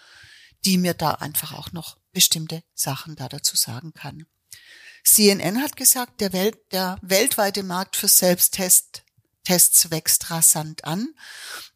die 0.65 0.79
mir 0.79 0.95
da 0.95 1.13
einfach 1.13 1.53
auch 1.53 1.73
noch 1.73 1.99
bestimmte 2.13 2.63
Sachen 2.75 3.17
da 3.17 3.29
dazu 3.29 3.57
sagen 3.57 3.93
kann. 3.95 4.27
CNN 5.05 5.63
hat 5.63 5.77
gesagt, 5.77 6.21
der, 6.21 6.33
Welt, 6.33 6.57
der 6.73 6.99
weltweite 7.03 7.63
Markt 7.63 7.97
für 7.97 8.09
Selbsttest 8.09 9.05
Tests 9.45 9.91
wächst 9.91 10.31
rasant 10.31 10.85
an 10.85 11.09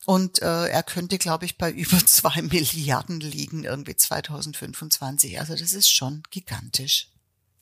und 0.05 0.41
äh, 0.41 0.69
er 0.69 0.83
könnte, 0.83 1.19
glaube 1.19 1.45
ich, 1.45 1.59
bei 1.59 1.71
über 1.73 2.05
zwei 2.07 2.43
Milliarden 2.43 3.21
liegen 3.21 3.65
irgendwie 3.65 3.97
2025. 3.97 5.41
Also 5.41 5.57
das 5.57 5.73
ist 5.73 5.91
schon 5.91 6.23
gigantisch. 6.31 7.11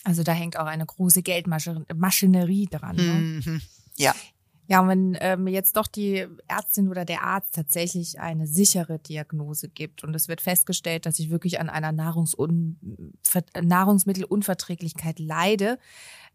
Also 0.05 0.23
da 0.23 0.33
hängt 0.33 0.59
auch 0.59 0.67
eine 0.67 0.87
große 0.87 1.23
Geldmaschinerie 1.23 2.67
dran. 2.71 2.97
Ne? 2.97 3.43
Mhm. 3.45 3.61
Ja. 3.97 4.15
Ja, 4.67 4.81
und 4.81 4.89
wenn 4.89 5.19
ähm, 5.21 5.47
jetzt 5.47 5.77
doch 5.77 5.87
die 5.87 6.27
Ärztin 6.49 6.89
oder 6.89 7.05
der 7.05 7.23
Arzt 7.23 7.55
tatsächlich 7.55 8.21
eine 8.21 8.47
sichere 8.47 8.99
Diagnose 8.99 9.69
gibt 9.69 10.05
und 10.05 10.15
es 10.15 10.27
wird 10.27 10.41
festgestellt, 10.41 11.05
dass 11.05 11.19
ich 11.19 11.29
wirklich 11.29 11.61
an 11.61 11.69
einer 11.69 11.93
Nahrungsun 11.93 12.79
Nahrungsmittelunverträglichkeit 13.61 15.19
leide, 15.19 15.79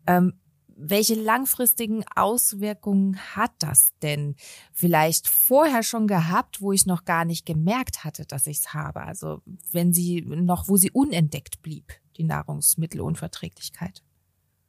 ähm, 0.06 0.34
welche 0.82 1.16
langfristigen 1.16 2.06
Auswirkungen 2.16 3.18
hat 3.36 3.52
das 3.60 3.94
denn 4.02 4.36
vielleicht 4.72 5.28
vorher 5.28 5.84
schon 5.84 6.08
gehabt, 6.08 6.62
wo 6.62 6.72
ich 6.72 6.86
noch 6.86 7.06
gar 7.06 7.26
nicht 7.26 7.46
gemerkt 7.46 8.04
hatte, 8.04 8.26
dass 8.26 8.48
ich 8.48 8.60
es 8.60 8.74
habe? 8.74 9.02
Also 9.02 9.42
wenn 9.72 9.92
sie 9.92 10.22
noch, 10.22 10.70
wo 10.70 10.78
sie 10.78 10.92
unentdeckt 10.92 11.62
blieb, 11.62 11.94
die 12.20 12.26
Nahrungsmittelunverträglichkeit. 12.26 14.04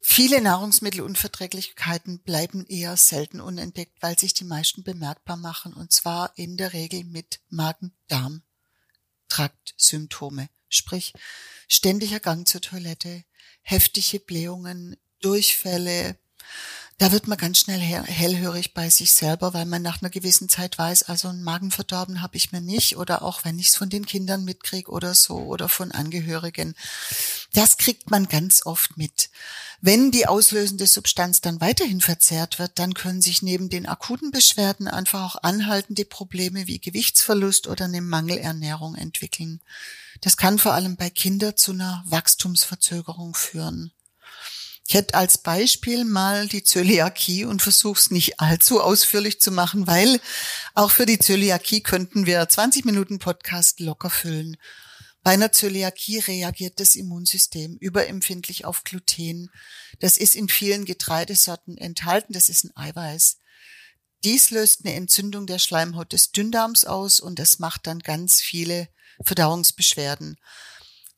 Viele 0.01 0.41
Nahrungsmittelunverträglichkeiten 0.41 2.21
bleiben 2.21 2.65
eher 2.67 2.97
selten 2.97 3.43
unentdeckt, 3.43 4.01
weil 4.01 4.19
sich 4.19 4.33
die 4.33 4.45
meisten 4.45 4.83
bemerkbar 4.83 5.37
machen, 5.37 5.75
und 5.75 5.93
zwar 5.93 6.33
in 6.37 6.57
der 6.57 6.73
Regel 6.73 7.05
mit 7.05 7.41
Magen-Darm-Trakt-Symptome, 7.51 10.49
sprich 10.71 11.13
ständiger 11.69 12.21
Gang 12.21 12.49
zur 12.49 12.63
Toilette, 12.63 13.25
heftige 13.61 14.21
Blähungen, 14.21 14.97
Durchfälle, 15.21 16.17
da 17.01 17.13
wird 17.13 17.27
man 17.27 17.39
ganz 17.39 17.61
schnell 17.61 17.81
hellhörig 17.81 18.75
bei 18.75 18.91
sich 18.91 19.13
selber, 19.13 19.55
weil 19.55 19.65
man 19.65 19.81
nach 19.81 20.03
einer 20.03 20.11
gewissen 20.11 20.51
Zeit 20.51 20.77
weiß, 20.77 21.05
also 21.05 21.29
ein 21.29 21.43
Magenverdorben 21.43 22.21
habe 22.21 22.37
ich 22.37 22.53
mir 22.53 22.61
nicht 22.61 22.99
oder 22.99 23.23
auch 23.23 23.43
wenn 23.43 23.59
ich 23.59 23.69
es 23.69 23.77
von 23.77 23.89
den 23.89 24.05
Kindern 24.05 24.45
mitkriege 24.45 24.91
oder 24.91 25.15
so 25.15 25.39
oder 25.39 25.71
von 25.71 25.93
Angehörigen. 25.93 26.75
Das 27.55 27.79
kriegt 27.79 28.11
man 28.11 28.29
ganz 28.29 28.67
oft 28.67 28.99
mit. 28.99 29.31
Wenn 29.81 30.11
die 30.11 30.27
auslösende 30.27 30.87
Substanz 30.87 31.41
dann 31.41 31.63
weiterhin 31.63 32.03
verzehrt 32.03 32.59
wird, 32.59 32.79
dann 32.79 32.93
können 32.93 33.23
sich 33.23 33.41
neben 33.41 33.71
den 33.71 33.87
akuten 33.87 34.31
Beschwerden 34.31 34.87
einfach 34.87 35.23
auch 35.23 35.43
anhaltende 35.43 36.05
Probleme 36.05 36.67
wie 36.67 36.81
Gewichtsverlust 36.81 37.67
oder 37.67 37.87
eine 37.87 38.03
Mangelernährung 38.03 38.95
entwickeln. 38.95 39.63
Das 40.21 40.37
kann 40.37 40.59
vor 40.59 40.75
allem 40.75 40.97
bei 40.97 41.09
Kindern 41.09 41.57
zu 41.57 41.73
einer 41.73 42.05
Wachstumsverzögerung 42.05 43.35
führen. 43.35 43.91
Ich 44.91 44.95
hätte 44.95 45.15
als 45.15 45.39
Beispiel 45.39 46.05
mal 46.05 46.49
die 46.49 46.65
Zöliakie 46.65 47.45
und 47.45 47.63
versuche 47.63 47.97
es 47.97 48.11
nicht 48.11 48.41
allzu 48.41 48.83
ausführlich 48.83 49.41
zu 49.41 49.53
machen, 49.53 49.87
weil 49.87 50.21
auch 50.75 50.91
für 50.91 51.07
die 51.07 51.21
Zöliakie 51.21 51.81
könnten 51.81 52.27
wir 52.27 52.49
20 52.49 52.85
Minuten 52.85 53.21
Podcast 53.21 53.79
locker 53.79 54.11
füllen. 54.11 54.57
Bei 55.23 55.31
einer 55.31 55.53
Zöliakie 55.53 56.19
reagiert 56.19 56.81
das 56.81 56.97
Immunsystem 56.97 57.77
überempfindlich 57.77 58.65
auf 58.65 58.83
Gluten. 58.83 59.53
Das 60.01 60.17
ist 60.17 60.35
in 60.35 60.49
vielen 60.49 60.85
Getreidesorten 60.87 61.79
enthalten, 61.79 62.33
das 62.33 62.49
ist 62.49 62.65
ein 62.65 62.77
Eiweiß. 62.77 63.39
Dies 64.25 64.51
löst 64.51 64.85
eine 64.85 64.97
Entzündung 64.97 65.47
der 65.47 65.61
Schleimhaut 65.61 66.13
des 66.13 66.33
Dünndarms 66.33 66.85
aus 66.85 67.21
und 67.21 67.39
das 67.39 67.61
macht 67.61 67.87
dann 67.87 68.01
ganz 68.01 68.41
viele 68.41 68.89
Verdauungsbeschwerden. 69.23 70.37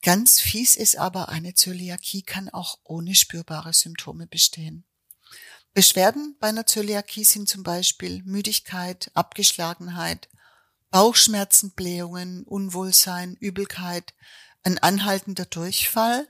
Ganz 0.03 0.41
fies 0.41 0.77
ist 0.77 0.99
aber, 0.99 1.29
eine 1.29 1.55
Zöliakie 1.55 2.23
kann 2.23 2.49
auch 2.49 2.79
ohne 2.83 3.15
spürbare 3.15 3.73
Symptome 3.73 4.27
bestehen. 4.27 4.85
Beschwerden 5.75 6.37
bei 6.41 6.49
einer 6.49 6.67
Zöliakie 6.67 7.25
sind 7.25 7.49
zum 7.49 7.63
Beispiel 7.63 8.23
Müdigkeit, 8.25 9.11
Abgeschlagenheit, 9.15 10.29
Bauchschmerzen, 10.91 11.71
Blähungen, 11.71 12.43
Unwohlsein, 12.43 13.37
Übelkeit, 13.37 14.13
ein 14.65 14.79
anhaltender 14.79 15.47
Durchfall, 15.47 16.29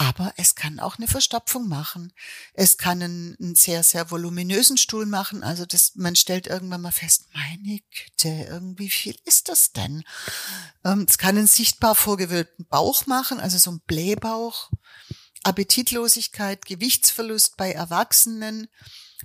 aber 0.00 0.32
es 0.38 0.54
kann 0.54 0.80
auch 0.80 0.96
eine 0.96 1.08
Verstopfung 1.08 1.68
machen. 1.68 2.14
Es 2.54 2.78
kann 2.78 3.02
einen, 3.02 3.36
einen, 3.38 3.54
sehr, 3.54 3.82
sehr 3.82 4.10
voluminösen 4.10 4.78
Stuhl 4.78 5.04
machen. 5.04 5.42
Also 5.42 5.66
das, 5.66 5.94
man 5.94 6.16
stellt 6.16 6.46
irgendwann 6.46 6.80
mal 6.80 6.90
fest, 6.90 7.26
meine 7.34 7.80
Güte, 7.90 8.46
irgendwie 8.48 8.88
viel 8.88 9.14
ist 9.26 9.50
das 9.50 9.72
denn? 9.72 10.02
Ähm, 10.86 11.04
es 11.06 11.18
kann 11.18 11.36
einen 11.36 11.46
sichtbar 11.46 11.94
vorgewölbten 11.94 12.64
Bauch 12.64 13.04
machen, 13.04 13.40
also 13.40 13.58
so 13.58 13.72
ein 13.72 13.82
Blähbauch. 13.86 14.70
Appetitlosigkeit, 15.42 16.64
Gewichtsverlust 16.64 17.58
bei 17.58 17.70
Erwachsenen, 17.70 18.68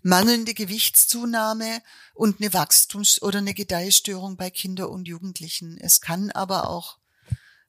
mangelnde 0.03 0.53
Gewichtszunahme 0.53 1.81
und 2.13 2.41
eine 2.41 2.51
Wachstums- 2.51 3.21
oder 3.21 3.39
eine 3.39 3.53
Gedeihstörung 3.53 4.35
bei 4.35 4.49
Kinder 4.49 4.89
und 4.89 5.07
Jugendlichen. 5.07 5.77
Es 5.77 6.01
kann 6.01 6.31
aber 6.31 6.69
auch 6.69 6.97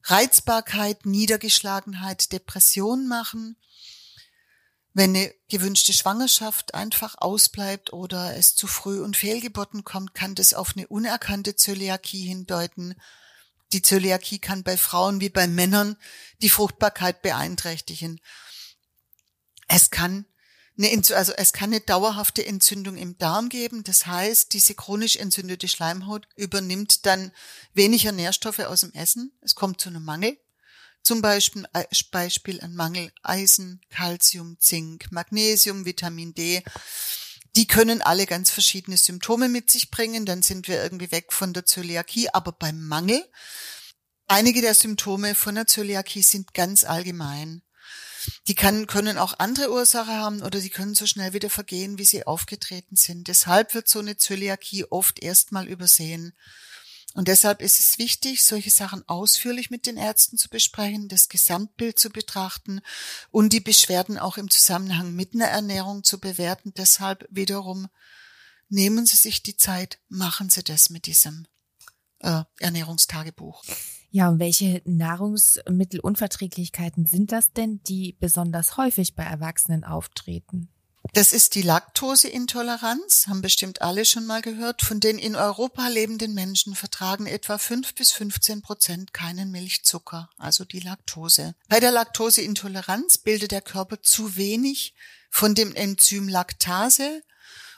Reizbarkeit, 0.09 1.05
Niedergeschlagenheit, 1.05 2.31
Depression 2.31 3.07
machen. 3.07 3.57
Wenn 4.93 5.15
eine 5.15 5.33
gewünschte 5.49 5.93
Schwangerschaft 5.93 6.73
einfach 6.73 7.15
ausbleibt 7.17 7.93
oder 7.93 8.35
es 8.35 8.55
zu 8.55 8.67
früh 8.67 9.01
und 9.01 9.17
Fehlgeburten 9.17 9.83
kommt, 9.83 10.13
kann 10.13 10.33
das 10.33 10.53
auf 10.53 10.75
eine 10.75 10.87
unerkannte 10.87 11.55
Zöliakie 11.55 12.25
hindeuten. 12.25 12.95
Die 13.73 13.81
Zöliakie 13.81 14.39
kann 14.39 14.63
bei 14.63 14.77
Frauen 14.77 15.19
wie 15.19 15.29
bei 15.29 15.45
Männern 15.45 15.97
die 16.41 16.49
Fruchtbarkeit 16.49 17.21
beeinträchtigen. 17.21 18.21
Es 19.67 19.91
kann 19.91 20.25
also 20.79 21.33
es 21.33 21.53
kann 21.53 21.71
eine 21.71 21.81
dauerhafte 21.81 22.45
Entzündung 22.45 22.97
im 22.97 23.17
Darm 23.17 23.49
geben. 23.49 23.83
Das 23.83 24.05
heißt, 24.05 24.53
diese 24.53 24.75
chronisch 24.75 25.15
entzündete 25.15 25.67
Schleimhaut 25.67 26.27
übernimmt 26.35 27.05
dann 27.05 27.31
weniger 27.73 28.11
Nährstoffe 28.11 28.59
aus 28.59 28.81
dem 28.81 28.93
Essen. 28.93 29.31
Es 29.41 29.55
kommt 29.55 29.81
zu 29.81 29.89
einem 29.89 30.05
Mangel. 30.05 30.37
Zum 31.01 31.21
Beispiel, 31.21 31.65
äh, 31.73 31.85
Beispiel 32.11 32.61
ein 32.61 32.75
Mangel 32.75 33.11
Eisen, 33.23 33.81
Calcium, 33.89 34.57
Zink, 34.59 35.11
Magnesium, 35.11 35.85
Vitamin 35.85 36.33
D. 36.33 36.63
Die 37.55 37.65
können 37.65 38.03
alle 38.03 38.27
ganz 38.27 38.51
verschiedene 38.51 38.97
Symptome 38.97 39.49
mit 39.49 39.71
sich 39.71 39.89
bringen. 39.89 40.27
Dann 40.27 40.43
sind 40.43 40.67
wir 40.67 40.83
irgendwie 40.83 41.11
weg 41.11 41.33
von 41.33 41.53
der 41.53 41.65
Zöliakie. 41.65 42.29
Aber 42.33 42.51
beim 42.51 42.85
Mangel, 42.85 43.25
einige 44.27 44.61
der 44.61 44.75
Symptome 44.75 45.33
von 45.33 45.55
der 45.55 45.65
Zöliakie 45.65 46.21
sind 46.21 46.53
ganz 46.53 46.83
allgemein. 46.83 47.63
Die 48.47 48.55
kann, 48.55 48.87
können 48.87 49.17
auch 49.17 49.39
andere 49.39 49.71
Ursachen 49.71 50.15
haben 50.15 50.41
oder 50.41 50.59
die 50.59 50.69
können 50.69 50.95
so 50.95 51.05
schnell 51.05 51.33
wieder 51.33 51.49
vergehen, 51.49 51.97
wie 51.97 52.05
sie 52.05 52.25
aufgetreten 52.25 52.95
sind. 52.95 53.27
Deshalb 53.27 53.73
wird 53.73 53.87
so 53.87 53.99
eine 53.99 54.17
Zöliakie 54.17 54.85
oft 54.89 55.21
erstmal 55.21 55.67
übersehen. 55.67 56.33
Und 57.13 57.27
deshalb 57.27 57.61
ist 57.61 57.79
es 57.79 57.97
wichtig, 57.97 58.43
solche 58.43 58.69
Sachen 58.69 59.07
ausführlich 59.09 59.71
mit 59.71 59.87
den 59.87 59.97
Ärzten 59.97 60.37
zu 60.37 60.49
besprechen, 60.49 61.07
das 61.07 61.29
Gesamtbild 61.29 61.97
zu 61.97 62.11
betrachten 62.11 62.81
und 63.31 63.53
die 63.53 63.59
Beschwerden 63.59 64.19
auch 64.19 64.37
im 64.37 64.51
Zusammenhang 64.51 65.13
mit 65.13 65.33
einer 65.33 65.47
Ernährung 65.47 66.03
zu 66.03 66.19
bewerten. 66.19 66.73
Deshalb 66.77 67.27
wiederum 67.31 67.87
nehmen 68.69 69.05
Sie 69.05 69.17
sich 69.17 69.41
die 69.41 69.57
Zeit, 69.57 69.97
machen 70.09 70.49
Sie 70.49 70.63
das 70.63 70.89
mit 70.91 71.07
diesem 71.07 71.47
äh, 72.19 72.43
Ernährungstagebuch. 72.59 73.63
Ja, 74.09 74.29
und 74.29 74.39
welche 74.39 74.81
Nahrungsmittelunverträglichkeiten 74.85 77.05
sind 77.05 77.31
das 77.31 77.53
denn, 77.53 77.81
die 77.83 78.15
besonders 78.19 78.77
häufig 78.77 79.15
bei 79.15 79.23
Erwachsenen 79.23 79.83
auftreten? 79.83 80.69
Das 81.13 81.33
ist 81.33 81.55
die 81.55 81.61
Laktoseintoleranz, 81.61 83.27
haben 83.27 83.41
bestimmt 83.41 83.81
alle 83.81 84.05
schon 84.05 84.25
mal 84.25 84.41
gehört. 84.41 84.81
Von 84.81 84.99
den 84.99 85.17
in 85.17 85.35
Europa 85.35 85.87
lebenden 85.87 86.33
Menschen 86.33 86.75
vertragen 86.75 87.27
etwa 87.27 87.57
fünf 87.57 87.95
bis 87.95 88.11
15 88.11 88.61
Prozent 88.61 89.13
keinen 89.13 89.51
Milchzucker, 89.51 90.29
also 90.37 90.65
die 90.65 90.79
Laktose. 90.79 91.55
Bei 91.69 91.79
der 91.79 91.91
Laktoseintoleranz 91.91 93.19
bildet 93.19 93.51
der 93.51 93.61
Körper 93.61 94.01
zu 94.01 94.35
wenig 94.35 94.93
von 95.29 95.55
dem 95.55 95.75
Enzym 95.75 96.27
Laktase 96.27 97.23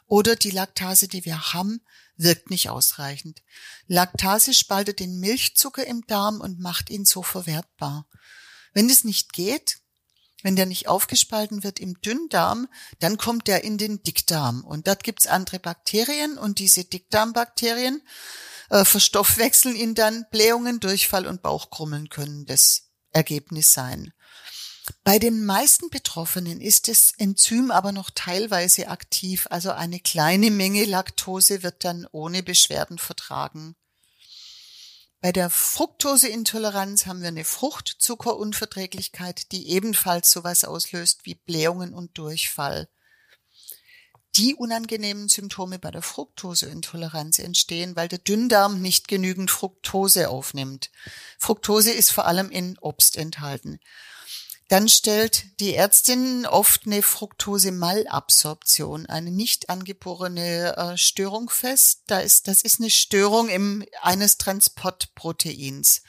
oder 0.07 0.35
die 0.35 0.51
Laktase, 0.51 1.07
die 1.07 1.25
wir 1.25 1.53
haben, 1.53 1.81
wirkt 2.19 2.49
nicht 2.49 2.69
ausreichend. 2.69 3.41
Laktase 3.87 4.53
spaltet 4.53 4.99
den 4.99 5.19
Milchzucker 5.19 5.87
im 5.87 6.05
Darm 6.05 6.41
und 6.41 6.59
macht 6.59 6.89
ihn 6.89 7.05
so 7.05 7.23
verwertbar. 7.23 8.07
Wenn 8.73 8.89
es 8.89 9.03
nicht 9.03 9.33
geht, 9.33 9.79
wenn 10.43 10.55
der 10.55 10.65
nicht 10.65 10.87
aufgespalten 10.87 11.63
wird 11.63 11.79
im 11.79 11.99
Dünndarm, 12.01 12.67
dann 12.99 13.17
kommt 13.17 13.47
der 13.47 13.63
in 13.63 13.77
den 13.77 14.03
Dickdarm. 14.03 14.63
Und 14.63 14.87
dort 14.87 15.03
gibt's 15.03 15.27
andere 15.27 15.59
Bakterien 15.59 16.37
und 16.37 16.59
diese 16.59 16.83
Dickdarmbakterien 16.83 18.01
äh, 18.69 18.85
verstoffwechseln 18.85 19.75
ihn 19.75 19.95
dann. 19.95 20.25
Blähungen, 20.31 20.79
Durchfall 20.79 21.25
und 21.25 21.41
Bauchkrummeln 21.41 22.09
können 22.09 22.45
das 22.45 22.89
Ergebnis 23.11 23.73
sein. 23.73 24.13
Bei 25.09 25.17
den 25.17 25.43
meisten 25.43 25.89
Betroffenen 25.89 26.61
ist 26.61 26.87
das 26.87 27.13
Enzym 27.17 27.71
aber 27.71 27.91
noch 27.91 28.11
teilweise 28.13 28.89
aktiv, 28.89 29.47
also 29.49 29.71
eine 29.71 29.99
kleine 29.99 30.51
Menge 30.51 30.85
Laktose 30.85 31.63
wird 31.63 31.83
dann 31.83 32.05
ohne 32.11 32.43
Beschwerden 32.43 32.99
vertragen. 32.99 33.75
Bei 35.19 35.31
der 35.31 35.49
Fructoseintoleranz 35.49 37.07
haben 37.07 37.21
wir 37.21 37.29
eine 37.29 37.43
Fruchtzuckerunverträglichkeit, 37.43 39.51
die 39.51 39.69
ebenfalls 39.69 40.29
sowas 40.29 40.63
auslöst 40.63 41.21
wie 41.23 41.33
Blähungen 41.33 41.95
und 41.95 42.15
Durchfall. 42.15 42.87
Die 44.35 44.53
unangenehmen 44.53 45.27
Symptome 45.27 45.79
bei 45.79 45.89
der 45.89 46.03
Fructoseintoleranz 46.03 47.39
entstehen, 47.39 47.95
weil 47.95 48.09
der 48.09 48.19
Dünndarm 48.19 48.79
nicht 48.79 49.07
genügend 49.07 49.49
Fructose 49.49 50.29
aufnimmt. 50.29 50.91
Fructose 51.39 51.93
ist 51.93 52.11
vor 52.11 52.27
allem 52.27 52.51
in 52.51 52.77
Obst 52.77 53.17
enthalten. 53.17 53.79
Dann 54.69 54.87
stellt 54.87 55.59
die 55.59 55.73
Ärztin 55.73 56.45
oft 56.45 56.85
eine 56.85 57.01
Fructose-Malabsorption, 57.01 59.07
eine 59.07 59.31
nicht 59.31 59.67
angeborene 59.67 60.77
äh, 60.77 60.95
Störung 60.95 61.49
fest. 61.49 62.03
Da 62.05 62.19
ist, 62.19 62.47
das 62.47 62.61
ist 62.61 62.79
eine 62.79 62.91
Störung 62.91 63.49
im, 63.49 63.83
eines 64.03 64.37
Transportproteins, 64.37 66.03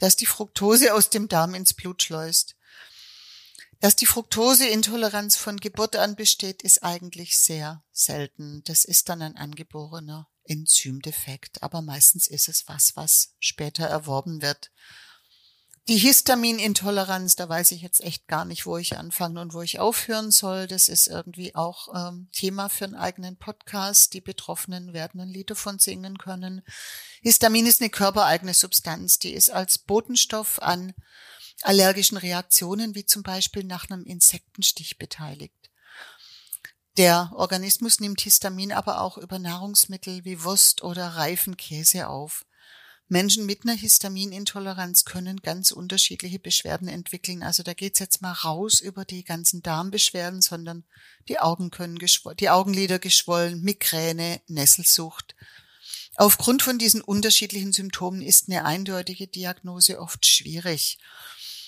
das 0.00 0.16
die 0.16 0.26
Fructose 0.26 0.92
aus 0.92 1.10
dem 1.10 1.28
Darm 1.28 1.54
ins 1.54 1.72
Blut 1.72 2.02
schleust. 2.02 2.56
Dass 3.78 3.94
die 3.94 4.06
Fructoseintoleranz 4.06 5.36
von 5.36 5.58
Geburt 5.58 5.94
an 5.94 6.16
besteht, 6.16 6.62
ist 6.62 6.82
eigentlich 6.82 7.38
sehr 7.38 7.84
selten. 7.92 8.64
Das 8.64 8.84
ist 8.84 9.08
dann 9.08 9.22
ein 9.22 9.36
angeborener 9.36 10.28
Enzymdefekt, 10.42 11.62
aber 11.62 11.80
meistens 11.80 12.26
ist 12.26 12.48
es 12.48 12.66
was, 12.66 12.96
was 12.96 13.34
später 13.38 13.86
erworben 13.86 14.42
wird. 14.42 14.72
Die 15.90 15.98
Histaminintoleranz, 15.98 17.34
da 17.34 17.48
weiß 17.48 17.72
ich 17.72 17.82
jetzt 17.82 18.00
echt 18.00 18.28
gar 18.28 18.44
nicht, 18.44 18.64
wo 18.64 18.76
ich 18.76 18.96
anfangen 18.96 19.38
und 19.38 19.54
wo 19.54 19.60
ich 19.60 19.80
aufhören 19.80 20.30
soll. 20.30 20.68
Das 20.68 20.88
ist 20.88 21.08
irgendwie 21.08 21.56
auch 21.56 21.88
ähm, 21.92 22.28
Thema 22.30 22.68
für 22.68 22.84
einen 22.84 22.94
eigenen 22.94 23.36
Podcast. 23.36 24.14
Die 24.14 24.20
Betroffenen 24.20 24.92
werden 24.92 25.20
ein 25.20 25.28
Lied 25.28 25.50
davon 25.50 25.80
singen 25.80 26.16
können. 26.16 26.62
Histamin 27.22 27.66
ist 27.66 27.80
eine 27.80 27.90
körpereigene 27.90 28.54
Substanz, 28.54 29.18
die 29.18 29.32
ist 29.32 29.50
als 29.50 29.78
Botenstoff 29.78 30.62
an 30.62 30.94
allergischen 31.62 32.18
Reaktionen, 32.18 32.94
wie 32.94 33.04
zum 33.04 33.24
Beispiel 33.24 33.64
nach 33.64 33.90
einem 33.90 34.04
Insektenstich 34.04 34.96
beteiligt. 34.96 35.72
Der 36.98 37.32
Organismus 37.34 37.98
nimmt 37.98 38.20
Histamin 38.20 38.70
aber 38.70 39.00
auch 39.00 39.18
über 39.18 39.40
Nahrungsmittel 39.40 40.24
wie 40.24 40.44
Wurst 40.44 40.84
oder 40.84 41.16
reifen 41.16 41.56
Käse 41.56 42.06
auf. 42.06 42.44
Menschen 43.10 43.44
mit 43.44 43.64
einer 43.64 43.74
Histaminintoleranz 43.74 45.04
können 45.04 45.38
ganz 45.42 45.72
unterschiedliche 45.72 46.38
Beschwerden 46.38 46.86
entwickeln. 46.86 47.42
Also 47.42 47.64
da 47.64 47.74
geht's 47.74 47.98
jetzt 47.98 48.22
mal 48.22 48.32
raus 48.32 48.80
über 48.80 49.04
die 49.04 49.24
ganzen 49.24 49.62
Darmbeschwerden, 49.62 50.40
sondern 50.40 50.84
die 51.28 51.40
Augen 51.40 51.70
können 51.70 51.98
die 52.38 52.50
Augenlider 52.50 53.00
geschwollen, 53.00 53.62
Migräne, 53.62 54.40
Nesselsucht. 54.46 55.34
Aufgrund 56.14 56.62
von 56.62 56.78
diesen 56.78 57.00
unterschiedlichen 57.00 57.72
Symptomen 57.72 58.22
ist 58.22 58.48
eine 58.48 58.64
eindeutige 58.64 59.26
Diagnose 59.26 59.98
oft 60.00 60.24
schwierig. 60.24 60.98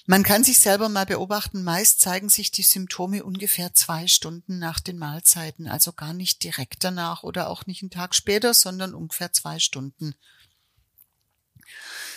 Man 0.07 0.23
kann 0.23 0.45
sich 0.45 0.61
selber 0.61 0.89
mal 0.89 1.07
beobachten, 1.07 1.65
meist 1.65 2.01
zeigen 2.01 2.29
sich 2.29 2.53
die 2.53 2.63
Symptome 2.63 3.25
ungefähr 3.25 3.75
zwei 3.75 4.07
Stunden 4.07 4.59
nach 4.59 4.79
den 4.79 4.99
Mahlzeiten, 4.99 5.67
also 5.67 5.93
gar 5.93 6.13
nicht 6.13 6.45
direkt 6.45 6.85
danach 6.85 7.25
oder 7.25 7.49
auch 7.49 7.67
nicht 7.67 7.83
einen 7.83 7.91
Tag 7.91 8.15
später, 8.15 8.55
sondern 8.55 8.95
ungefähr 8.95 9.33
zwei 9.33 9.59
Stunden. 9.59 10.15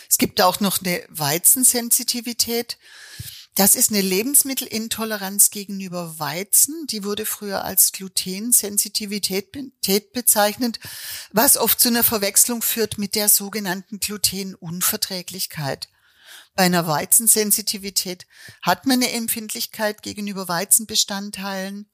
Es 0.08 0.18
gibt 0.18 0.40
auch 0.40 0.60
noch 0.60 0.80
eine 0.82 1.04
Weizensensitivität. 1.08 2.78
Das 3.56 3.74
ist 3.74 3.90
eine 3.90 4.02
Lebensmittelintoleranz 4.02 5.50
gegenüber 5.50 6.18
Weizen. 6.18 6.86
Die 6.88 7.04
wurde 7.04 7.24
früher 7.24 7.64
als 7.64 7.92
Glutensensitivität 7.92 9.50
bezeichnet, 10.12 10.78
was 11.32 11.56
oft 11.56 11.80
zu 11.80 11.88
einer 11.88 12.04
Verwechslung 12.04 12.60
führt 12.60 12.98
mit 12.98 13.14
der 13.14 13.30
sogenannten 13.30 13.98
Glutenunverträglichkeit. 13.98 15.88
Bei 16.54 16.64
einer 16.64 16.86
Weizensensitivität 16.86 18.26
hat 18.62 18.84
man 18.84 19.02
eine 19.02 19.12
Empfindlichkeit 19.12 20.02
gegenüber 20.02 20.48
Weizenbestandteilen. 20.48 21.90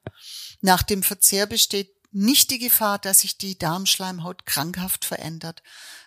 Nach 0.60 0.82
dem 0.82 1.04
Verzehr 1.04 1.46
besteht 1.46 1.94
nicht 2.12 2.50
die 2.50 2.58
Gefahr, 2.58 2.98
dass 2.98 3.20
sich 3.20 3.38
die 3.38 3.58
Darmschleimhaut 3.58 4.46
krankhaft 4.46 5.04
verändert, 5.04 5.62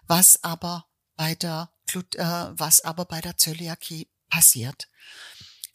was 0.05 0.43
aber 0.43 0.85
bei 1.15 1.35
der 1.35 1.71
Glut, 1.87 2.15
äh, 2.15 2.23
was 2.23 2.81
aber 2.81 3.05
bei 3.05 3.21
der 3.21 3.37
Zöliakie 3.37 4.07
passiert. 4.29 4.89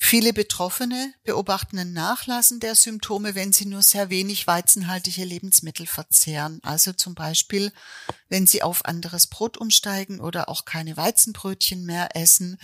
Viele 0.03 0.33
Betroffene 0.33 1.13
beobachten 1.25 1.79
ein 1.79 1.93
Nachlassen 1.93 2.59
der 2.59 2.75
Symptome, 2.75 3.35
wenn 3.35 3.53
sie 3.53 3.67
nur 3.67 3.83
sehr 3.83 4.09
wenig 4.09 4.47
weizenhaltige 4.47 5.25
Lebensmittel 5.25 5.87
verzehren. 5.87 6.59
Also 6.63 6.95
zum 6.95 7.15
Beispiel, 7.15 7.71
wenn 8.29 8.47
sie 8.47 8.63
auf 8.63 8.87
anderes 8.87 9.27
Brot 9.27 9.59
umsteigen 9.59 10.19
oder 10.21 10.49
auch 10.49 10.65
keine 10.65 10.97
Weizenbrötchen 10.97 11.85
mehr 11.85 12.17
essen 12.17 12.59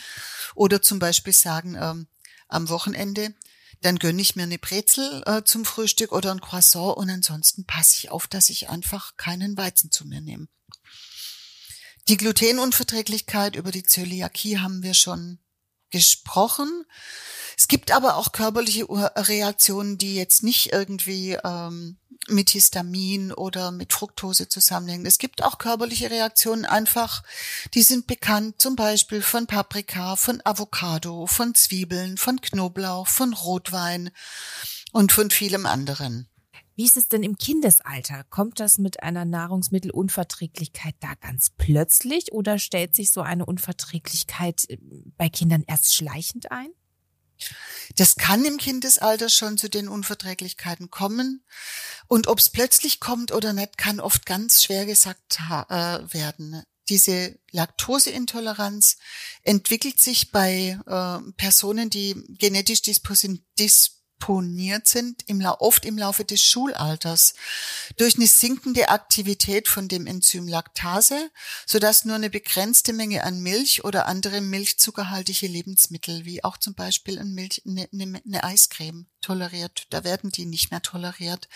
oder 0.55 0.81
zum 0.81 0.99
Beispiel 0.99 1.35
sagen, 1.35 1.77
ähm, 1.79 2.09
am 2.49 2.71
Wochenende, 2.71 3.35
dann 3.83 3.99
gönne 3.99 4.23
ich 4.23 4.35
mir 4.35 4.45
eine 4.45 4.59
Brezel 4.59 5.23
äh, 5.27 5.43
zum 5.45 5.67
Frühstück 5.67 6.13
oder 6.13 6.31
ein 6.31 6.41
Croissant 6.41 6.97
und 6.97 7.11
ansonsten 7.11 7.67
passe 7.67 7.97
ich 7.97 8.11
auf, 8.11 8.27
dass 8.27 8.49
ich 8.49 8.71
einfach 8.71 9.17
keinen 9.19 9.57
Weizen 9.59 9.91
zu 9.91 10.07
mir 10.07 10.23
nehme. 10.23 10.49
Die 12.09 12.16
Glutenunverträglichkeit 12.16 13.57
über 13.57 13.73
die 13.73 13.83
Zöliakie 13.83 14.59
haben 14.59 14.85
wir 14.85 14.95
schon 14.95 15.38
gesprochen. 15.90 16.85
Es 17.57 17.66
gibt 17.66 17.90
aber 17.90 18.16
auch 18.16 18.31
körperliche 18.31 18.87
Reaktionen, 18.88 19.99
die 19.99 20.14
jetzt 20.14 20.45
nicht 20.45 20.73
irgendwie 20.73 21.37
ähm, 21.42 21.99
mit 22.29 22.51
Histamin 22.51 23.33
oder 23.33 23.73
mit 23.73 23.92
Fructose 23.92 24.49
zusammenhängen. 24.49 25.07
Es 25.07 25.19
gibt 25.19 25.42
auch 25.42 25.59
körperliche 25.59 26.11
Reaktionen 26.11 26.64
einfach, 26.64 27.25
die 27.75 27.83
sind 27.83 28.07
bekannt, 28.07 28.61
zum 28.61 28.77
Beispiel 28.77 29.23
von 29.23 29.49
Paprika, 29.49 30.14
von 30.14 30.40
Avocado, 30.45 31.27
von 31.27 31.55
Zwiebeln, 31.55 32.19
von 32.19 32.40
Knoblauch, 32.40 33.09
von 33.09 33.33
Rotwein 33.33 34.11
und 34.92 35.11
von 35.11 35.31
vielem 35.31 35.66
anderen. 35.66 36.29
Wie 36.77 36.85
ist 36.85 36.99
es 36.99 37.09
denn 37.09 37.23
im 37.23 37.39
Kindesalter? 37.39 38.25
Kommt 38.29 38.61
das 38.61 38.77
mit 38.77 39.03
einer 39.03 39.25
Nahrungsmittelunverträglichkeit 39.25 40.95
da 41.01 41.15
ganz 41.15 41.51
plötzlich 41.57 42.33
oder 42.33 42.59
stellt 42.59 42.95
sich 42.95 43.11
so 43.12 43.23
eine 43.23 43.47
Unverträglichkeit 43.47 44.69
äh, 44.69 44.77
bei 45.17 45.31
Kindern 45.31 45.65
erst 45.67 45.95
schleichend 45.95 46.53
ein? 46.53 46.69
Das 47.97 48.17
kann 48.17 48.45
im 48.45 48.59
Kindesalter 48.59 49.29
schon 49.29 49.59
zu 49.59 49.69
den 49.69 49.89
Unverträglichkeiten 49.89 50.91
kommen. 50.91 51.45
Und 52.09 52.29
ob 52.29 52.39
es 52.39 52.51
plötzlich 52.51 53.01
kommt 53.01 53.33
oder 53.33 53.53
nicht, 53.53 53.79
kann 53.79 54.01
oft 54.01 54.27
ganz 54.27 54.62
schwer 54.62 54.87
gesagt 54.87 55.41
äh, 55.49 55.75
werden. 56.12 56.62
Diese 56.89 57.39
Laktoseintoleranz 57.51 58.97
entwickelt 59.43 59.99
sich 59.99 60.31
bei 60.31 60.79
äh, 60.87 61.33
Personen, 61.37 61.91
die 61.91 62.23
genetisch 62.39 62.83
disposin 62.83 63.45
dis 63.59 63.96
exponiert 64.19 64.87
sind, 64.87 65.23
im, 65.27 65.45
oft 65.45 65.85
im 65.85 65.99
Laufe 65.99 66.25
des 66.25 66.43
Schulalters, 66.43 67.35
durch 67.97 68.17
eine 68.17 68.27
sinkende 68.27 68.89
Aktivität 68.89 69.69
von 69.69 69.89
dem 69.89 70.07
Enzym 70.07 70.49
Laktase, 70.49 71.31
sodass 71.65 72.05
nur 72.05 72.17
eine 72.17 72.31
begrenzte 72.31 72.93
Menge 72.93 73.25
an 73.25 73.41
Milch 73.41 73.85
oder 73.85 74.07
andere 74.07 74.41
milchzuckerhaltige 74.41 75.47
Lebensmittel, 75.47 76.25
wie 76.25 76.43
auch 76.43 76.57
zum 76.57 76.75
Beispiel 76.75 77.19
ein 77.19 77.35
Milch, 77.35 77.63
eine, 77.67 77.89
eine, 77.93 78.21
eine 78.25 78.45
Eiscreme, 78.45 79.07
toleriert. 79.27 79.87
Da 79.91 80.05
werden 80.05 80.31
die 80.31 80.47
nicht 80.47 80.71
mehr 80.71 80.83
toleriert. 80.83 81.49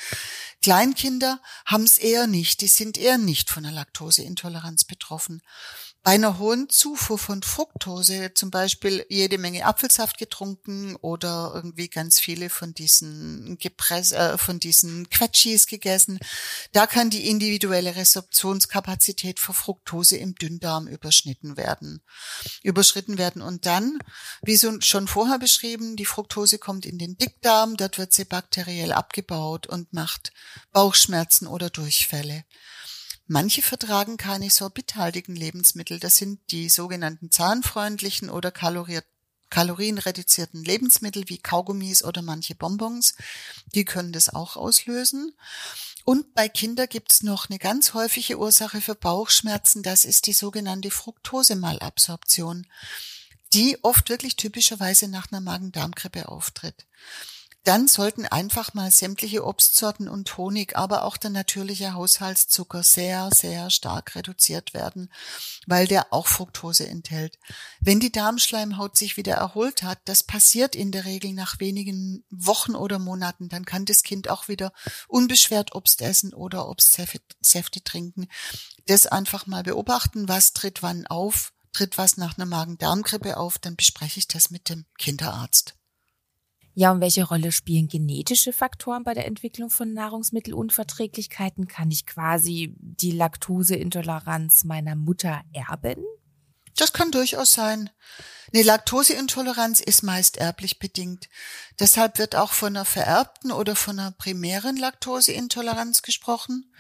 Kleinkinder 0.61 1.41
haben 1.65 1.85
es 1.85 1.99
eher 1.99 2.27
nicht. 2.27 2.63
Die 2.63 2.69
sind 2.69 2.99
eher 2.99 3.17
nicht 3.17 3.49
von 3.49 3.63
der 3.63 3.73
Laktoseintoleranz 3.73 4.85
betroffen. 4.85 5.41
Bei 6.03 6.13
einer 6.13 6.39
hohen 6.39 6.71
Zufuhr 6.71 7.19
von 7.19 7.43
Fructose, 7.43 8.33
zum 8.33 8.51
Beispiel 8.51 9.05
jede 9.11 9.37
Menge 9.37 9.67
Apfelsaft 9.67 10.17
getrunken 10.17 10.97
oder 10.97 11.53
irgendwie 11.55 11.89
ganz 11.89 12.19
viele 12.19 12.49
von 12.49 12.73
diesen 12.73 13.59
Gepress, 13.59 14.13
äh, 14.13 14.39
von 14.39 14.59
diesen 14.59 15.11
Quetschis 15.11 15.67
gegessen, 15.67 16.19
da 16.73 16.87
kann 16.87 17.11
die 17.11 17.29
individuelle 17.29 17.97
Resorptionskapazität 17.97 19.39
für 19.39 19.53
Fructose 19.53 20.17
im 20.17 20.35
Dünndarm 20.35 20.89
überschnitten 20.89 21.59
werden, 21.59 22.01
überschritten 22.63 23.19
werden. 23.19 23.43
Und 23.43 23.67
dann, 23.67 23.99
wie 24.41 24.57
so 24.57 24.81
schon 24.81 25.07
vorher 25.07 25.39
beschrieben, 25.39 25.97
die 25.97 26.07
Fructose 26.07 26.57
kommt 26.57 26.87
in 26.87 26.97
den 26.97 27.19
Dickdarm, 27.19 27.77
dort 27.77 27.99
wird 27.99 28.15
sie 28.15 28.25
bakteriell 28.25 28.93
abgebaut 28.93 29.67
und 29.67 29.93
macht 29.93 30.33
Bauchschmerzen 30.73 31.47
oder 31.47 31.69
Durchfälle. 31.69 32.45
Manche 33.33 33.63
vertragen 33.63 34.17
keine 34.17 34.51
sorbithaltigen 34.51 35.37
Lebensmittel. 35.37 36.01
Das 36.01 36.17
sind 36.17 36.41
die 36.51 36.69
sogenannten 36.69 37.31
zahnfreundlichen 37.31 38.29
oder 38.29 38.51
kalorienreduzierten 38.51 40.65
Lebensmittel 40.65 41.29
wie 41.29 41.39
Kaugummis 41.39 42.03
oder 42.03 42.23
manche 42.23 42.57
Bonbons. 42.57 43.15
Die 43.73 43.85
können 43.85 44.13
das 44.13 44.31
auch 44.31 44.57
auslösen. 44.57 45.33
Und 46.05 46.35
bei 46.35 46.49
Kindern 46.49 46.89
gibt's 46.89 47.23
noch 47.23 47.49
eine 47.49 47.61
ganz 47.61 47.95
häufige 47.95 48.37
Ursache 48.37 48.81
für 48.81 48.97
Bauchschmerzen. 48.97 49.85
Das 49.85 50.05
ist 50.05 50.27
die 50.27 50.33
sogenannte 50.33 50.91
Fructosemalabsorption, 50.91 52.67
die 53.53 53.79
oft 53.85 54.09
wirklich 54.09 54.35
typischerweise 54.35 55.07
nach 55.07 55.31
einer 55.31 55.41
Magen-Darm-Grippe 55.41 56.29
auftritt 56.29 56.85
dann 57.65 57.89
sollten 57.89 58.25
einfach 58.27 58.73
mal 58.73 58.91
sämtliche 58.91 59.45
Obstsorten 59.45 60.09
und 60.09 60.39
Honig, 60.39 60.77
aber 60.77 61.05
auch 61.05 61.19
der 61.19 61.31
natürliche 61.31 61.93
Haushaltszucker 61.93 62.83
sehr, 62.83 63.31
sehr 63.35 63.69
stark 63.69 64.15
reduziert 64.15 64.73
werden, 64.73 65.13
weil 65.67 65.87
der 65.87 66.13
auch 66.13 66.27
Fructose 66.27 66.89
enthält. 66.89 67.39
Wenn 67.81 68.01
die 68.01 68.13
Darmschleimhaut 68.13 68.97
sich 68.97 69.19
wieder 69.19 69.35
erholt 69.35 69.83
hat, 69.83 69.99
das 70.07 70.23
passiert 70.23 70.75
in 70.75 70.91
der 70.91 71.05
Regel 71.05 71.35
nach 71.35 71.61
wenigen 71.61 72.25
Wochen 72.31 72.75
oder 72.75 72.99
Monaten, 72.99 73.51
dann 73.51 73.67
kann 73.67 73.85
das 73.85 74.03
Kind 74.03 74.31
auch 74.31 74.49
wieder 74.49 74.73
unbeschwert 75.07 75.75
Obst 75.75 76.01
essen 76.01 76.33
oder 76.33 76.67
Obstsäfte 76.69 77.85
trinken. 77.85 78.29
Das 78.87 79.07
einfach 79.07 79.47
mal 79.47 79.63
beobachten, 79.63 80.29
was 80.29 80.55
tritt 80.55 80.83
wann 80.83 81.07
auf, 81.07 81.53
tritt 81.73 81.99
was 81.99 82.17
nach 82.17 82.39
einer 82.39 82.47
Magen-Darm-Grippe 82.47 83.37
auf, 83.37 83.59
dann 83.59 83.77
bespreche 83.77 84.19
ich 84.19 84.29
das 84.29 84.51
mit 84.51 84.69
dem 84.71 84.87
Kinderarzt. 84.99 85.75
Ja, 86.75 86.93
und 86.93 87.01
welche 87.01 87.25
Rolle 87.25 87.53
spielen 87.53 87.89
genetische 87.89 88.53
Faktoren 88.53 89.03
bei 89.03 89.15
der 89.15 89.27
Entwicklung 89.27 89.71
von 89.71 89.93
Nahrungsmittelunverträglichkeiten? 89.93 91.67
Kann 91.67 91.91
ich 91.91 92.07
quasi 92.07 92.75
die 92.79 93.11
Laktoseintoleranz 93.11 94.65
meiner 94.65 94.95
Mutter 94.95 95.43
erben? 95.53 96.05
Das 96.77 96.93
kann 96.93 97.11
durchaus 97.11 97.53
sein. 97.53 97.91
Eine 98.55 98.63
Laktoseintoleranz 98.63 99.81
ist 99.81 100.03
meist 100.03 100.39
erblich 100.39 100.79
bedingt. 100.79 101.29
Deshalb 101.79 102.19
wird 102.19 102.37
auch 102.37 102.53
von 102.53 102.77
einer 102.77 102.85
vererbten 102.85 103.53
oder 103.53 103.77
von 103.77 103.99
einer 103.99 104.13
primären 104.13 104.77
Laktoseintoleranz 104.77 106.03
gesprochen. 106.03 106.73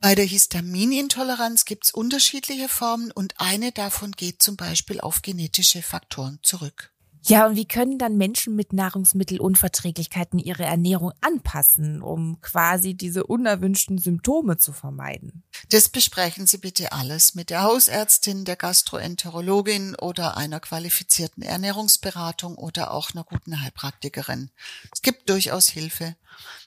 Bei 0.00 0.14
der 0.14 0.24
Histaminintoleranz 0.24 1.64
gibt 1.64 1.86
es 1.86 1.90
unterschiedliche 1.90 2.68
Formen 2.68 3.10
und 3.12 3.34
eine 3.38 3.72
davon 3.72 4.12
geht 4.12 4.40
zum 4.40 4.56
Beispiel 4.56 5.00
auf 5.00 5.22
genetische 5.22 5.82
Faktoren 5.82 6.38
zurück. 6.42 6.95
Ja, 7.28 7.48
und 7.48 7.56
wie 7.56 7.66
können 7.66 7.98
dann 7.98 8.16
Menschen 8.16 8.54
mit 8.54 8.72
Nahrungsmittelunverträglichkeiten 8.72 10.38
ihre 10.38 10.62
Ernährung 10.62 11.10
anpassen, 11.20 12.00
um 12.00 12.40
quasi 12.40 12.94
diese 12.94 13.26
unerwünschten 13.26 13.98
Symptome 13.98 14.58
zu 14.58 14.72
vermeiden? 14.72 15.42
Das 15.70 15.88
besprechen 15.88 16.46
Sie 16.46 16.58
bitte 16.58 16.92
alles 16.92 17.34
mit 17.34 17.50
der 17.50 17.64
Hausärztin, 17.64 18.44
der 18.44 18.54
Gastroenterologin 18.54 19.96
oder 19.96 20.36
einer 20.36 20.60
qualifizierten 20.60 21.42
Ernährungsberatung 21.42 22.54
oder 22.54 22.92
auch 22.92 23.10
einer 23.10 23.24
guten 23.24 23.60
Heilpraktikerin. 23.60 24.52
Es 24.92 25.02
gibt 25.02 25.28
durchaus 25.28 25.66
Hilfe. 25.66 26.14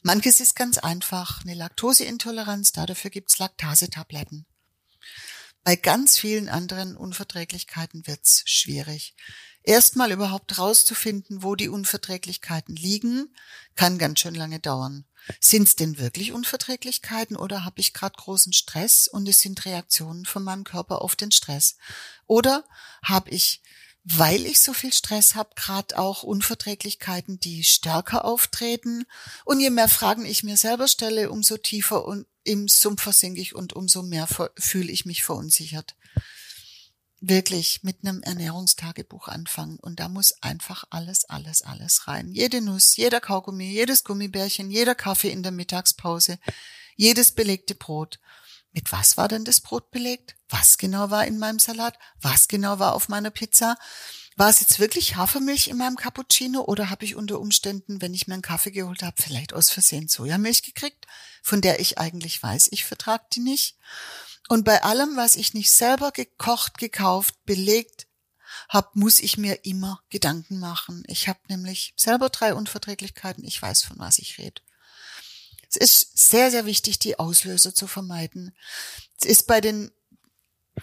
Manches 0.02 0.42
ist 0.42 0.58
ganz 0.58 0.78
einfach, 0.78 1.42
eine 1.46 1.54
Laktoseintoleranz, 1.54 2.74
dafür 2.74 3.12
gibt's 3.12 3.40
Laktasetabletten. 3.40 4.46
Bei 5.64 5.78
ganz 5.78 6.18
vielen 6.18 6.50
anderen 6.50 6.98
Unverträglichkeiten 6.98 8.08
wird's 8.08 8.44
schwierig. 8.46 9.16
Erstmal 9.70 10.12
überhaupt 10.12 10.58
rauszufinden, 10.58 11.44
wo 11.44 11.54
die 11.54 11.70
Unverträglichkeiten 11.70 12.76
liegen, 12.76 13.32
kann 13.76 14.00
ganz 14.00 14.20
schön 14.20 14.34
lange 14.34 14.60
dauern. 14.60 15.06
Sind 15.40 15.68
es 15.68 15.76
denn 15.76 16.00
wirklich 16.00 16.32
Unverträglichkeiten 16.32 17.38
oder 17.38 17.66
habe 17.66 17.80
ich 17.80 17.94
gerade 17.94 18.16
großen 18.18 18.52
Stress 18.52 19.08
und 19.08 19.30
es 19.30 19.42
sind 19.42 19.64
Reaktionen 19.66 20.26
von 20.26 20.44
meinem 20.44 20.64
Körper 20.64 21.04
auf 21.04 21.16
den 21.16 21.32
Stress? 21.32 21.78
Oder 22.26 22.64
habe 23.04 23.30
ich, 23.30 23.62
weil 24.04 24.48
ich 24.48 24.60
so 24.60 24.74
viel 24.74 24.92
Stress 24.92 25.36
habe, 25.36 25.52
gerade 25.56 26.00
auch 26.00 26.24
Unverträglichkeiten, 26.24 27.40
die 27.40 27.64
stärker 27.64 28.26
auftreten? 28.26 29.06
Und 29.46 29.60
je 29.60 29.70
mehr 29.70 29.88
Fragen 29.88 30.26
ich 30.26 30.42
mir 30.42 30.58
selber 30.58 30.88
stelle, 30.88 31.30
umso 31.30 31.58
tiefer 31.58 32.06
und 32.06 32.26
im 32.44 32.68
Sumpf 32.68 33.04
versinke 33.04 33.40
ich 33.40 33.54
und 33.54 33.74
umso 33.74 34.02
mehr 34.02 34.28
fühle 34.58 34.92
ich 34.92 35.06
mich 35.06 35.24
verunsichert 35.24 35.96
wirklich 37.22 37.84
mit 37.84 37.98
einem 38.02 38.22
Ernährungstagebuch 38.24 39.28
anfangen 39.28 39.78
und 39.80 40.00
da 40.00 40.08
muss 40.08 40.34
einfach 40.42 40.86
alles, 40.90 41.26
alles, 41.26 41.62
alles 41.62 42.08
rein. 42.08 42.32
Jede 42.32 42.62
Nuss, 42.62 42.96
jeder 42.96 43.20
Kaugummi, 43.20 43.66
jedes 43.66 44.04
Gummibärchen, 44.04 44.72
jeder 44.72 44.96
Kaffee 44.96 45.30
in 45.30 45.44
der 45.44 45.52
Mittagspause, 45.52 46.40
jedes 46.96 47.32
belegte 47.32 47.76
Brot. 47.76 48.20
Mit 48.72 48.92
was 48.92 49.18
war 49.18 49.28
denn 49.28 49.46
das 49.46 49.62
Brot 49.62 49.92
belegt? 49.92 50.36
Was 50.48 50.78
genau 50.78 51.10
war 51.10 51.26
in 51.26 51.40
meinem 51.40 51.60
Salat? 51.60 51.98
Was 52.22 52.48
genau 52.48 52.80
war 52.80 52.94
auf 52.94 53.10
meiner 53.10 53.32
Pizza? 53.32 53.78
War 54.36 54.50
es 54.50 54.62
jetzt 54.62 54.80
wirklich 54.80 55.18
Hafermilch 55.18 55.68
in 55.68 55.78
meinem 55.78 55.98
Cappuccino 55.98 56.62
oder 56.62 56.90
habe 56.90 57.04
ich 57.04 57.16
unter 57.16 57.42
Umständen, 57.42 58.02
wenn 58.02 58.14
ich 58.14 58.28
mir 58.28 58.36
einen 58.36 58.42
Kaffee 58.42 58.72
geholt 58.72 59.04
habe, 59.04 59.22
vielleicht 59.22 59.54
aus 59.54 59.70
Versehen 59.70 60.08
Sojamilch 60.08 60.64
gekriegt, 60.64 61.08
von 61.44 61.60
der 61.60 61.82
ich 61.82 61.98
eigentlich 61.98 62.42
weiß, 62.42 62.70
ich 62.72 62.86
vertrage 62.86 63.26
die 63.34 63.42
nicht? 63.42 63.76
Und 64.50 64.66
bei 64.66 64.82
allem, 64.82 65.16
was 65.16 65.36
ich 65.36 65.54
nicht 65.54 65.72
selber 65.72 66.12
gekocht, 66.12 66.80
gekauft, 66.80 67.36
belegt 67.46 68.08
habe, 68.68 68.90
muss 68.96 69.20
ich 69.20 69.38
mir 69.38 69.64
immer 69.64 70.02
Gedanken 70.10 70.60
machen. 70.60 71.04
Ich 71.08 71.28
habe 71.28 71.40
nämlich 71.50 71.94
selber 71.96 72.30
drei 72.30 72.56
Unverträglichkeiten. 72.56 73.44
Ich 73.46 73.62
weiß, 73.62 73.84
von 73.84 74.00
was 74.00 74.18
ich 74.18 74.40
rede. 74.40 74.60
Es 75.70 75.76
ist 75.76 76.18
sehr, 76.18 76.50
sehr 76.50 76.66
wichtig, 76.66 76.98
die 76.98 77.20
Auslöser 77.20 77.76
zu 77.76 77.86
vermeiden. 77.86 78.56
Es 79.22 79.28
ist 79.28 79.46
bei 79.46 79.62
den 79.62 79.92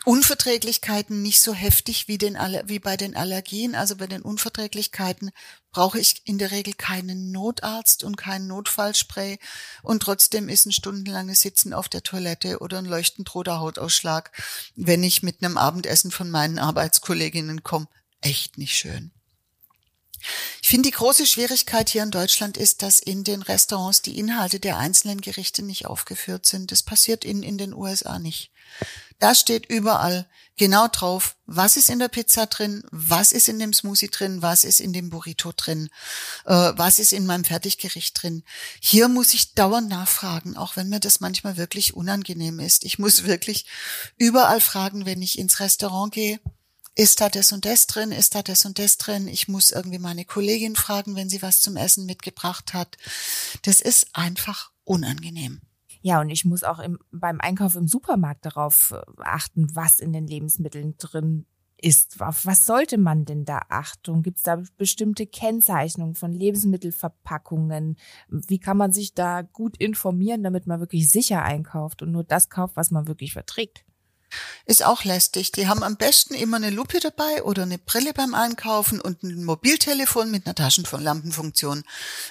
Unverträglichkeiten 0.04 1.22
nicht 1.22 1.40
so 1.40 1.54
heftig 1.54 2.08
wie, 2.08 2.18
den, 2.18 2.34
wie 2.64 2.78
bei 2.78 2.96
den 2.96 3.16
Allergien. 3.16 3.74
Also 3.74 3.96
bei 3.96 4.06
den 4.06 4.22
Unverträglichkeiten 4.22 5.30
brauche 5.72 5.98
ich 5.98 6.22
in 6.24 6.38
der 6.38 6.50
Regel 6.50 6.74
keinen 6.74 7.32
Notarzt 7.32 8.04
und 8.04 8.16
keinen 8.16 8.46
Notfallspray. 8.48 9.38
Und 9.82 10.02
trotzdem 10.02 10.48
ist 10.48 10.66
ein 10.66 10.72
stundenlanges 10.72 11.40
Sitzen 11.40 11.72
auf 11.72 11.88
der 11.88 12.02
Toilette 12.02 12.58
oder 12.58 12.78
ein 12.78 12.84
leuchtend 12.84 13.34
roter 13.34 13.60
Hautausschlag, 13.60 14.30
wenn 14.74 15.02
ich 15.02 15.22
mit 15.22 15.42
einem 15.42 15.58
Abendessen 15.58 16.10
von 16.10 16.30
meinen 16.30 16.58
Arbeitskolleginnen 16.58 17.62
komme, 17.62 17.88
echt 18.20 18.58
nicht 18.58 18.74
schön. 18.74 19.12
Ich 20.62 20.68
finde, 20.68 20.88
die 20.88 20.96
große 20.96 21.26
Schwierigkeit 21.26 21.88
hier 21.88 22.02
in 22.02 22.10
Deutschland 22.10 22.56
ist, 22.56 22.82
dass 22.82 23.00
in 23.00 23.24
den 23.24 23.42
Restaurants 23.42 24.02
die 24.02 24.18
Inhalte 24.18 24.60
der 24.60 24.78
einzelnen 24.78 25.20
Gerichte 25.20 25.62
nicht 25.62 25.86
aufgeführt 25.86 26.46
sind. 26.46 26.72
Das 26.72 26.82
passiert 26.82 27.24
in, 27.24 27.42
in 27.42 27.58
den 27.58 27.72
USA 27.72 28.18
nicht. 28.18 28.50
Da 29.18 29.34
steht 29.34 29.66
überall 29.66 30.28
genau 30.56 30.88
drauf, 30.88 31.36
was 31.46 31.76
ist 31.76 31.88
in 31.88 31.98
der 31.98 32.08
Pizza 32.08 32.46
drin, 32.46 32.82
was 32.90 33.32
ist 33.32 33.48
in 33.48 33.58
dem 33.58 33.72
Smoothie 33.72 34.08
drin, 34.08 34.42
was 34.42 34.64
ist 34.64 34.80
in 34.80 34.92
dem 34.92 35.08
Burrito 35.08 35.52
drin, 35.56 35.88
äh, 36.44 36.52
was 36.52 36.98
ist 36.98 37.12
in 37.12 37.24
meinem 37.24 37.44
Fertiggericht 37.44 38.22
drin. 38.22 38.42
Hier 38.80 39.08
muss 39.08 39.32
ich 39.32 39.54
dauernd 39.54 39.88
nachfragen, 39.88 40.56
auch 40.56 40.76
wenn 40.76 40.88
mir 40.88 41.00
das 41.00 41.20
manchmal 41.20 41.56
wirklich 41.56 41.94
unangenehm 41.94 42.58
ist. 42.58 42.84
Ich 42.84 42.98
muss 42.98 43.24
wirklich 43.24 43.64
überall 44.18 44.60
fragen, 44.60 45.06
wenn 45.06 45.22
ich 45.22 45.38
ins 45.38 45.60
Restaurant 45.60 46.12
gehe, 46.12 46.40
ist 46.96 47.20
da 47.20 47.28
das 47.28 47.52
und 47.52 47.64
das 47.66 47.86
drin, 47.86 48.10
ist 48.10 48.34
da 48.34 48.42
das 48.42 48.64
und 48.64 48.78
das 48.78 48.96
drin. 48.96 49.28
Ich 49.28 49.48
muss 49.48 49.70
irgendwie 49.70 49.98
meine 49.98 50.24
Kollegin 50.24 50.74
fragen, 50.74 51.14
wenn 51.14 51.28
sie 51.28 51.42
was 51.42 51.60
zum 51.60 51.76
Essen 51.76 52.06
mitgebracht 52.06 52.74
hat. 52.74 52.96
Das 53.62 53.80
ist 53.80 54.08
einfach 54.14 54.72
unangenehm. 54.84 55.60
Ja, 56.00 56.20
und 56.20 56.30
ich 56.30 56.44
muss 56.44 56.64
auch 56.64 56.78
im, 56.78 56.98
beim 57.10 57.40
Einkauf 57.40 57.74
im 57.74 57.86
Supermarkt 57.86 58.46
darauf 58.46 58.94
äh, 58.94 59.22
achten, 59.22 59.74
was 59.74 60.00
in 60.00 60.12
den 60.12 60.26
Lebensmitteln 60.26 60.96
drin 60.98 61.46
ist. 61.76 62.22
Auf 62.22 62.46
was 62.46 62.64
sollte 62.64 62.96
man 62.96 63.24
denn 63.24 63.44
da 63.44 63.60
achten? 63.68 64.22
Gibt 64.22 64.38
es 64.38 64.42
da 64.44 64.62
bestimmte 64.78 65.26
Kennzeichnungen 65.26 66.14
von 66.14 66.32
Lebensmittelverpackungen? 66.32 67.96
Wie 68.28 68.58
kann 68.58 68.76
man 68.76 68.92
sich 68.92 69.14
da 69.14 69.42
gut 69.42 69.76
informieren, 69.76 70.42
damit 70.42 70.66
man 70.66 70.80
wirklich 70.80 71.10
sicher 71.10 71.42
einkauft 71.42 72.02
und 72.02 72.12
nur 72.12 72.24
das 72.24 72.48
kauft, 72.48 72.76
was 72.76 72.90
man 72.90 73.06
wirklich 73.06 73.32
verträgt? 73.32 73.84
Ist 74.64 74.84
auch 74.84 75.04
lästig. 75.04 75.52
Die 75.52 75.68
haben 75.68 75.82
am 75.82 75.96
besten 75.96 76.34
immer 76.34 76.56
eine 76.56 76.70
Lupe 76.70 76.98
dabei 76.98 77.42
oder 77.44 77.62
eine 77.62 77.78
Brille 77.78 78.12
beim 78.12 78.34
Einkaufen 78.34 79.00
und 79.00 79.22
ein 79.22 79.44
Mobiltelefon 79.44 80.30
mit 80.30 80.46
einer 80.46 80.54
Taschenlampenfunktion. 80.54 81.84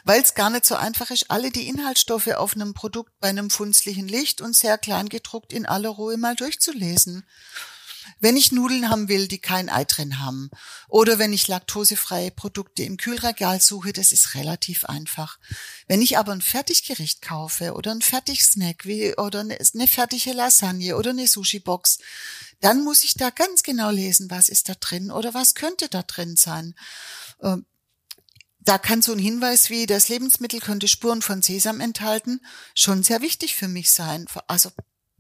Weil 0.04 0.22
es 0.22 0.36
gar 0.36 0.50
nicht 0.50 0.66
so 0.66 0.76
einfach 0.76 1.12
ist, 1.12 1.32
alle 1.32 1.52
die 1.52 1.68
Inhaltsstoffe 1.68 2.28
auf 2.28 2.56
einem 2.56 2.74
Produkt 2.74 3.12
bei 3.20 3.30
einem 3.30 3.50
funzlichen 3.50 4.08
Licht 4.08 4.42
und 4.42 4.56
sehr 4.56 4.78
klein 4.78 5.10
gedruckt 5.10 5.54
in 5.54 5.66
aller 5.66 5.90
Ruhe 5.90 6.18
mal 6.18 6.36
durchzulesen. 6.36 7.26
Wenn 8.20 8.38
ich 8.38 8.52
Nudeln 8.52 8.90
haben 8.90 9.08
will, 9.08 9.28
die 9.28 9.40
kein 9.40 9.70
Ei 9.70 9.86
drin 9.86 10.20
haben, 10.20 10.50
oder 10.88 11.20
wenn 11.20 11.34
ich 11.34 11.48
laktosefreie 11.48 12.32
Produkte 12.32 12.84
im 12.84 12.98
Kühlregal 12.98 13.62
suche, 13.62 13.94
das 13.94 14.12
ist 14.12 14.36
relativ 14.36 14.86
einfach. 14.86 15.40
Wenn 15.88 16.02
ich 16.02 16.18
aber 16.18 16.32
ein 16.32 16.42
Fertiggericht 16.42 17.22
kaufe 17.22 17.74
oder 17.74 17.92
ein 17.92 18.02
Fertigsnack 18.02 18.86
wie, 18.86 19.16
oder 19.16 19.42
eine, 19.42 19.88
fertige 19.88 20.34
Lasagne 20.34 20.96
oder 20.96 21.12
eine 21.12 21.28
Sushi-Box, 21.28 22.00
dann 22.62 22.84
muss 22.84 23.04
ich 23.04 23.16
da 23.16 23.30
ganz 23.30 23.64
genau 23.64 23.92
lesen, 23.92 24.30
was 24.32 24.50
ist 24.50 24.70
da 24.70 24.76
drin 24.76 25.12
oder 25.12 25.34
was 25.34 25.56
könnte 25.56 25.90
da 25.90 26.04
drin 26.04 26.36
sein. 26.36 26.76
Ähm, 27.42 27.66
da 28.66 28.80
kann 28.80 29.02
so 29.04 29.12
ein 29.12 29.20
Hinweis 29.20 29.70
wie 29.70 29.86
das 29.86 30.10
Lebensmittel 30.10 30.60
könnte 30.60 30.88
Spuren 30.88 31.22
von 31.22 31.44
Sesam 31.44 31.80
enthalten 31.80 32.42
schon 32.74 33.04
sehr 33.04 33.22
wichtig 33.22 33.56
für 33.56 33.68
mich 33.68 33.92
sein. 33.92 34.26
Also 34.48 34.72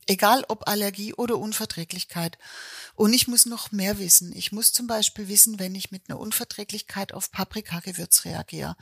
Egal 0.07 0.45
ob 0.49 0.67
Allergie 0.67 1.13
oder 1.15 1.37
Unverträglichkeit. 1.39 2.37
Und 2.93 3.11
ich 3.13 3.27
muss 3.27 3.47
noch 3.47 3.71
mehr 3.71 3.97
wissen. 3.97 4.35
Ich 4.35 4.51
muss 4.51 4.71
zum 4.71 4.85
Beispiel 4.85 5.27
wissen, 5.27 5.57
wenn 5.57 5.73
ich 5.73 5.89
mit 5.89 6.03
einer 6.07 6.19
Unverträglichkeit 6.19 7.11
auf 7.11 7.31
Paprikagewürz 7.31 8.23
reagiere, 8.23 8.77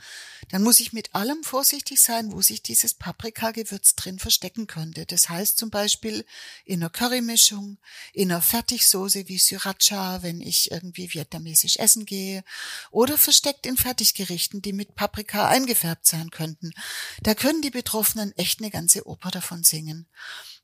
dann 0.50 0.62
muss 0.62 0.80
ich 0.80 0.92
mit 0.92 1.14
allem 1.14 1.42
vorsichtig 1.42 2.02
sein, 2.02 2.30
wo 2.30 2.42
sich 2.42 2.62
dieses 2.62 2.92
Paprikagewürz 2.92 3.96
drin 3.96 4.18
verstecken 4.18 4.66
könnte. 4.66 5.06
Das 5.06 5.30
heißt 5.30 5.56
zum 5.56 5.70
Beispiel 5.70 6.26
in 6.66 6.82
einer 6.82 6.90
Currymischung, 6.90 7.78
in 8.12 8.30
einer 8.30 8.42
Fertigsoße 8.42 9.26
wie 9.26 9.38
Sriracha, 9.38 10.22
wenn 10.22 10.42
ich 10.42 10.70
irgendwie 10.70 11.12
vietnamesisch 11.12 11.78
essen 11.78 12.04
gehe, 12.04 12.44
oder 12.90 13.16
versteckt 13.16 13.64
in 13.64 13.78
Fertiggerichten, 13.78 14.60
die 14.60 14.74
mit 14.74 14.94
Paprika 14.94 15.48
eingefärbt 15.48 16.06
sein 16.06 16.30
könnten. 16.30 16.72
Da 17.22 17.34
können 17.34 17.62
die 17.62 17.70
Betroffenen 17.70 18.36
echt 18.36 18.60
eine 18.60 18.70
ganze 18.70 19.06
Oper 19.06 19.30
davon 19.30 19.64
singen. 19.64 20.06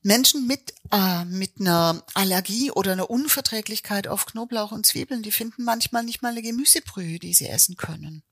Menschen 0.03 0.47
mit, 0.47 0.73
äh, 0.91 1.25
mit 1.25 1.59
einer 1.59 2.03
Allergie 2.13 2.71
oder 2.71 2.93
einer 2.93 3.09
Unverträglichkeit 3.09 4.07
auf 4.07 4.25
Knoblauch 4.25 4.71
und 4.71 4.85
Zwiebeln, 4.85 5.21
die 5.21 5.31
finden 5.31 5.63
manchmal 5.63 6.03
nicht 6.03 6.21
mal 6.21 6.31
eine 6.31 6.41
Gemüsebrühe, 6.41 7.19
die 7.19 7.33
sie 7.33 7.47
essen 7.47 7.75
können. 7.75 8.23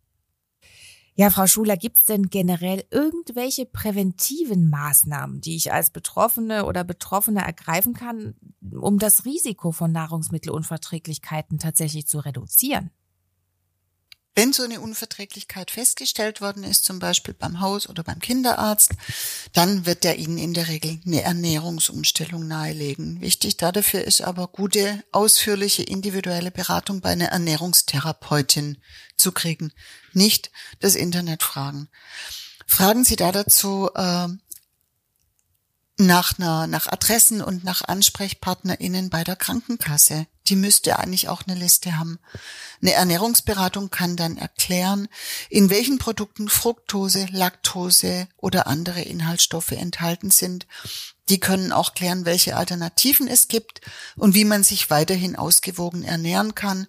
Ja, 1.20 1.30
Frau 1.30 1.48
Schuler, 1.48 1.76
gibt 1.76 1.98
es 1.98 2.06
denn 2.06 2.30
generell 2.30 2.86
irgendwelche 2.92 3.66
präventiven 3.66 4.70
Maßnahmen, 4.70 5.42
die 5.42 5.58
ich 5.58 5.74
als 5.74 5.90
Betroffene 5.90 6.66
oder 6.66 6.86
Betroffene 6.86 7.42
ergreifen 7.42 7.94
kann, 7.94 8.36
um 8.72 9.00
das 9.00 9.26
Risiko 9.26 9.74
von 9.74 9.92
Nahrungsmittelunverträglichkeiten 9.92 11.60
tatsächlich 11.60 12.08
zu 12.08 12.20
reduzieren? 12.20 12.92
Wenn 14.40 14.54
so 14.54 14.64
eine 14.64 14.80
Unverträglichkeit 14.80 15.70
festgestellt 15.70 16.40
worden 16.40 16.64
ist, 16.64 16.86
zum 16.86 17.00
Beispiel 17.00 17.34
beim 17.34 17.60
Haus- 17.60 17.90
oder 17.90 18.04
beim 18.04 18.20
Kinderarzt, 18.20 18.92
dann 19.52 19.86
wird 19.86 20.06
er 20.06 20.16
Ihnen 20.16 20.38
in 20.38 20.54
der 20.54 20.70
Regel 20.70 21.02
eine 21.06 21.24
Ernährungsumstellung 21.24 22.48
nahelegen. 22.48 23.20
Wichtig 23.20 23.58
dafür 23.58 24.06
ist 24.06 24.22
aber 24.22 24.48
gute, 24.48 25.04
ausführliche 25.12 25.84
individuelle 25.84 26.52
Beratung 26.52 27.02
bei 27.02 27.10
einer 27.10 27.26
Ernährungstherapeutin 27.26 28.78
zu 29.18 29.34
kriegen. 29.34 29.74
Nicht 30.14 30.52
das 30.80 30.96
Internet 30.96 31.44
fragen. 31.44 31.90
Fragen 32.66 33.04
Sie 33.04 33.18
da 33.18 33.34
dazu 33.34 33.90
äh, 33.94 34.30
nach, 35.98 36.40
einer, 36.40 36.66
nach 36.68 36.88
Adressen 36.88 37.42
und 37.42 37.66
nach 37.66 37.82
AnsprechpartnerInnen 37.86 39.10
bei 39.10 39.26
der 39.26 39.36
Krankenkasse. 39.36 40.28
Die 40.50 40.56
müsste 40.56 40.98
eigentlich 40.98 41.30
auch 41.30 41.44
eine 41.46 41.58
Liste 41.58 41.98
haben. 41.98 42.20
Eine 42.82 42.94
Ernährungsberatung 42.94 43.92
kann 43.92 44.16
dann 44.16 44.38
erklären, 44.38 45.08
in 45.50 45.70
welchen 45.70 46.00
Produkten 46.00 46.50
Fructose, 46.50 47.28
Laktose 47.32 48.28
oder 48.38 48.68
andere 48.68 49.02
Inhaltsstoffe 49.02 49.72
enthalten 49.72 50.32
sind. 50.32 50.66
Die 51.30 51.40
können 51.40 51.72
auch 51.72 51.94
klären, 51.94 52.26
welche 52.26 52.56
Alternativen 52.56 53.28
es 53.28 53.48
gibt 53.48 53.82
und 54.16 54.34
wie 54.34 54.46
man 54.46 54.64
sich 54.64 54.90
weiterhin 54.90 55.36
ausgewogen 55.36 56.04
ernähren 56.04 56.56
kann 56.56 56.88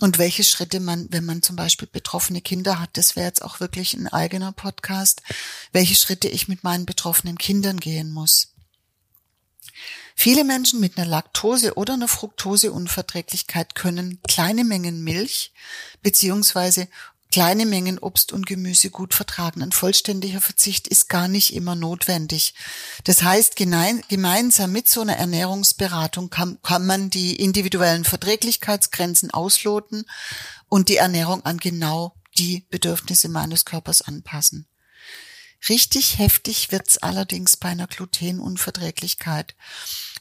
und 0.00 0.16
welche 0.16 0.44
Schritte 0.44 0.80
man, 0.80 1.08
wenn 1.10 1.26
man 1.26 1.42
zum 1.42 1.56
Beispiel 1.56 1.88
betroffene 1.92 2.40
Kinder 2.40 2.80
hat, 2.80 2.90
das 2.94 3.16
wäre 3.16 3.26
jetzt 3.26 3.42
auch 3.42 3.60
wirklich 3.60 3.92
ein 3.92 4.08
eigener 4.08 4.52
Podcast, 4.52 5.22
welche 5.72 5.94
Schritte 5.94 6.28
ich 6.28 6.48
mit 6.48 6.64
meinen 6.64 6.86
betroffenen 6.86 7.36
Kindern 7.36 7.78
gehen 7.78 8.10
muss. 8.10 8.51
Viele 10.14 10.44
Menschen 10.44 10.80
mit 10.80 10.98
einer 10.98 11.08
Laktose- 11.08 11.74
oder 11.74 11.94
einer 11.94 12.08
Fructoseunverträglichkeit 12.08 13.74
können 13.74 14.20
kleine 14.28 14.64
Mengen 14.64 15.02
Milch 15.02 15.52
beziehungsweise 16.02 16.88
kleine 17.32 17.64
Mengen 17.64 17.98
Obst 17.98 18.32
und 18.32 18.46
Gemüse 18.46 18.90
gut 18.90 19.14
vertragen. 19.14 19.62
Ein 19.62 19.72
vollständiger 19.72 20.40
Verzicht 20.40 20.86
ist 20.86 21.08
gar 21.08 21.28
nicht 21.28 21.54
immer 21.54 21.74
notwendig. 21.74 22.54
Das 23.04 23.22
heißt, 23.22 23.56
gemeinsam 23.56 24.70
mit 24.70 24.88
so 24.88 25.00
einer 25.00 25.16
Ernährungsberatung 25.16 26.28
kann, 26.28 26.58
kann 26.62 26.86
man 26.86 27.08
die 27.08 27.36
individuellen 27.36 28.04
Verträglichkeitsgrenzen 28.04 29.30
ausloten 29.30 30.04
und 30.68 30.90
die 30.90 30.96
Ernährung 30.96 31.44
an 31.44 31.56
genau 31.56 32.14
die 32.36 32.66
Bedürfnisse 32.70 33.28
meines 33.28 33.64
Körpers 33.64 34.02
anpassen. 34.02 34.66
Richtig 35.68 36.18
heftig 36.18 36.72
wird's 36.72 36.98
allerdings 36.98 37.56
bei 37.56 37.68
einer 37.68 37.86
Glutenunverträglichkeit. 37.86 39.54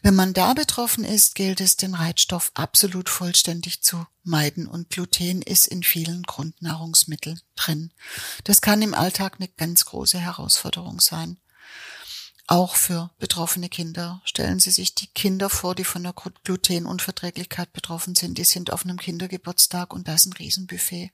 Wenn 0.03 0.15
man 0.15 0.33
da 0.33 0.53
betroffen 0.53 1.03
ist, 1.03 1.35
gilt 1.35 1.61
es, 1.61 1.77
den 1.77 1.95
Reitstoff 1.95 2.51
absolut 2.53 3.09
vollständig 3.09 3.81
zu 3.81 4.05
meiden 4.23 4.67
und 4.67 4.89
Gluten 4.89 5.41
ist 5.41 5.67
in 5.67 5.83
vielen 5.83 6.23
Grundnahrungsmitteln 6.23 7.39
drin. 7.55 7.91
Das 8.43 8.61
kann 8.61 8.81
im 8.81 8.93
Alltag 8.93 9.35
eine 9.39 9.47
ganz 9.47 9.85
große 9.85 10.19
Herausforderung 10.19 10.99
sein. 10.99 11.37
Auch 12.47 12.75
für 12.75 13.11
betroffene 13.17 13.69
Kinder. 13.69 14.21
Stellen 14.25 14.59
Sie 14.59 14.71
sich 14.71 14.93
die 14.93 15.07
Kinder 15.07 15.49
vor, 15.49 15.73
die 15.73 15.85
von 15.85 16.03
der 16.03 16.13
Glutenunverträglichkeit 16.43 17.71
betroffen 17.71 18.13
sind. 18.13 18.37
Die 18.37 18.43
sind 18.43 18.73
auf 18.73 18.83
einem 18.83 18.97
Kindergeburtstag 18.97 19.93
und 19.93 20.07
da 20.07 20.15
ist 20.15 20.25
ein 20.25 20.33
Riesenbuffet. 20.33 21.11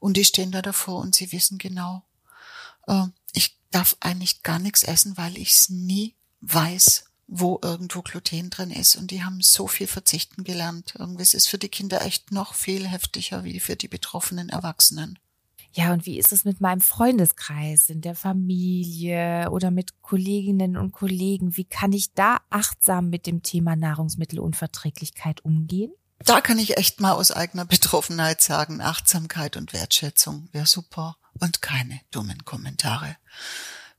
Und 0.00 0.16
die 0.16 0.24
stehen 0.24 0.50
da 0.50 0.60
davor 0.60 1.00
und 1.00 1.14
sie 1.14 1.30
wissen 1.30 1.58
genau, 1.58 2.04
äh, 2.86 3.04
darf 3.72 3.96
eigentlich 4.00 4.42
gar 4.42 4.58
nichts 4.58 4.82
essen, 4.82 5.16
weil 5.16 5.36
ich 5.36 5.50
es 5.50 5.68
nie 5.68 6.14
weiß, 6.40 7.04
wo 7.26 7.58
irgendwo 7.62 8.02
Gluten 8.02 8.50
drin 8.50 8.70
ist. 8.70 8.96
Und 8.96 9.10
die 9.10 9.24
haben 9.24 9.40
so 9.40 9.66
viel 9.66 9.86
verzichten 9.86 10.44
gelernt. 10.44 10.94
Irgendwie 10.98 11.22
ist 11.22 11.34
es 11.34 11.46
für 11.46 11.58
die 11.58 11.68
Kinder 11.68 12.02
echt 12.02 12.30
noch 12.30 12.54
viel 12.54 12.86
heftiger 12.86 13.44
wie 13.44 13.60
für 13.60 13.76
die 13.76 13.88
betroffenen 13.88 14.48
Erwachsenen. 14.48 15.18
Ja, 15.74 15.94
und 15.94 16.04
wie 16.04 16.18
ist 16.18 16.32
es 16.32 16.44
mit 16.44 16.60
meinem 16.60 16.82
Freundeskreis, 16.82 17.88
in 17.88 18.02
der 18.02 18.14
Familie 18.14 19.48
oder 19.50 19.70
mit 19.70 20.02
Kolleginnen 20.02 20.76
und 20.76 20.92
Kollegen? 20.92 21.56
Wie 21.56 21.64
kann 21.64 21.94
ich 21.94 22.12
da 22.12 22.40
achtsam 22.50 23.08
mit 23.08 23.26
dem 23.26 23.42
Thema 23.42 23.74
Nahrungsmittelunverträglichkeit 23.74 25.42
umgehen? 25.42 25.92
Da 26.18 26.42
kann 26.42 26.58
ich 26.58 26.76
echt 26.76 27.00
mal 27.00 27.12
aus 27.12 27.30
eigener 27.30 27.64
Betroffenheit 27.64 28.42
sagen, 28.42 28.82
Achtsamkeit 28.82 29.56
und 29.56 29.72
Wertschätzung 29.72 30.48
wäre 30.52 30.66
super 30.66 31.16
und 31.40 31.62
keine 31.62 32.00
dummen 32.10 32.44
Kommentare. 32.44 33.16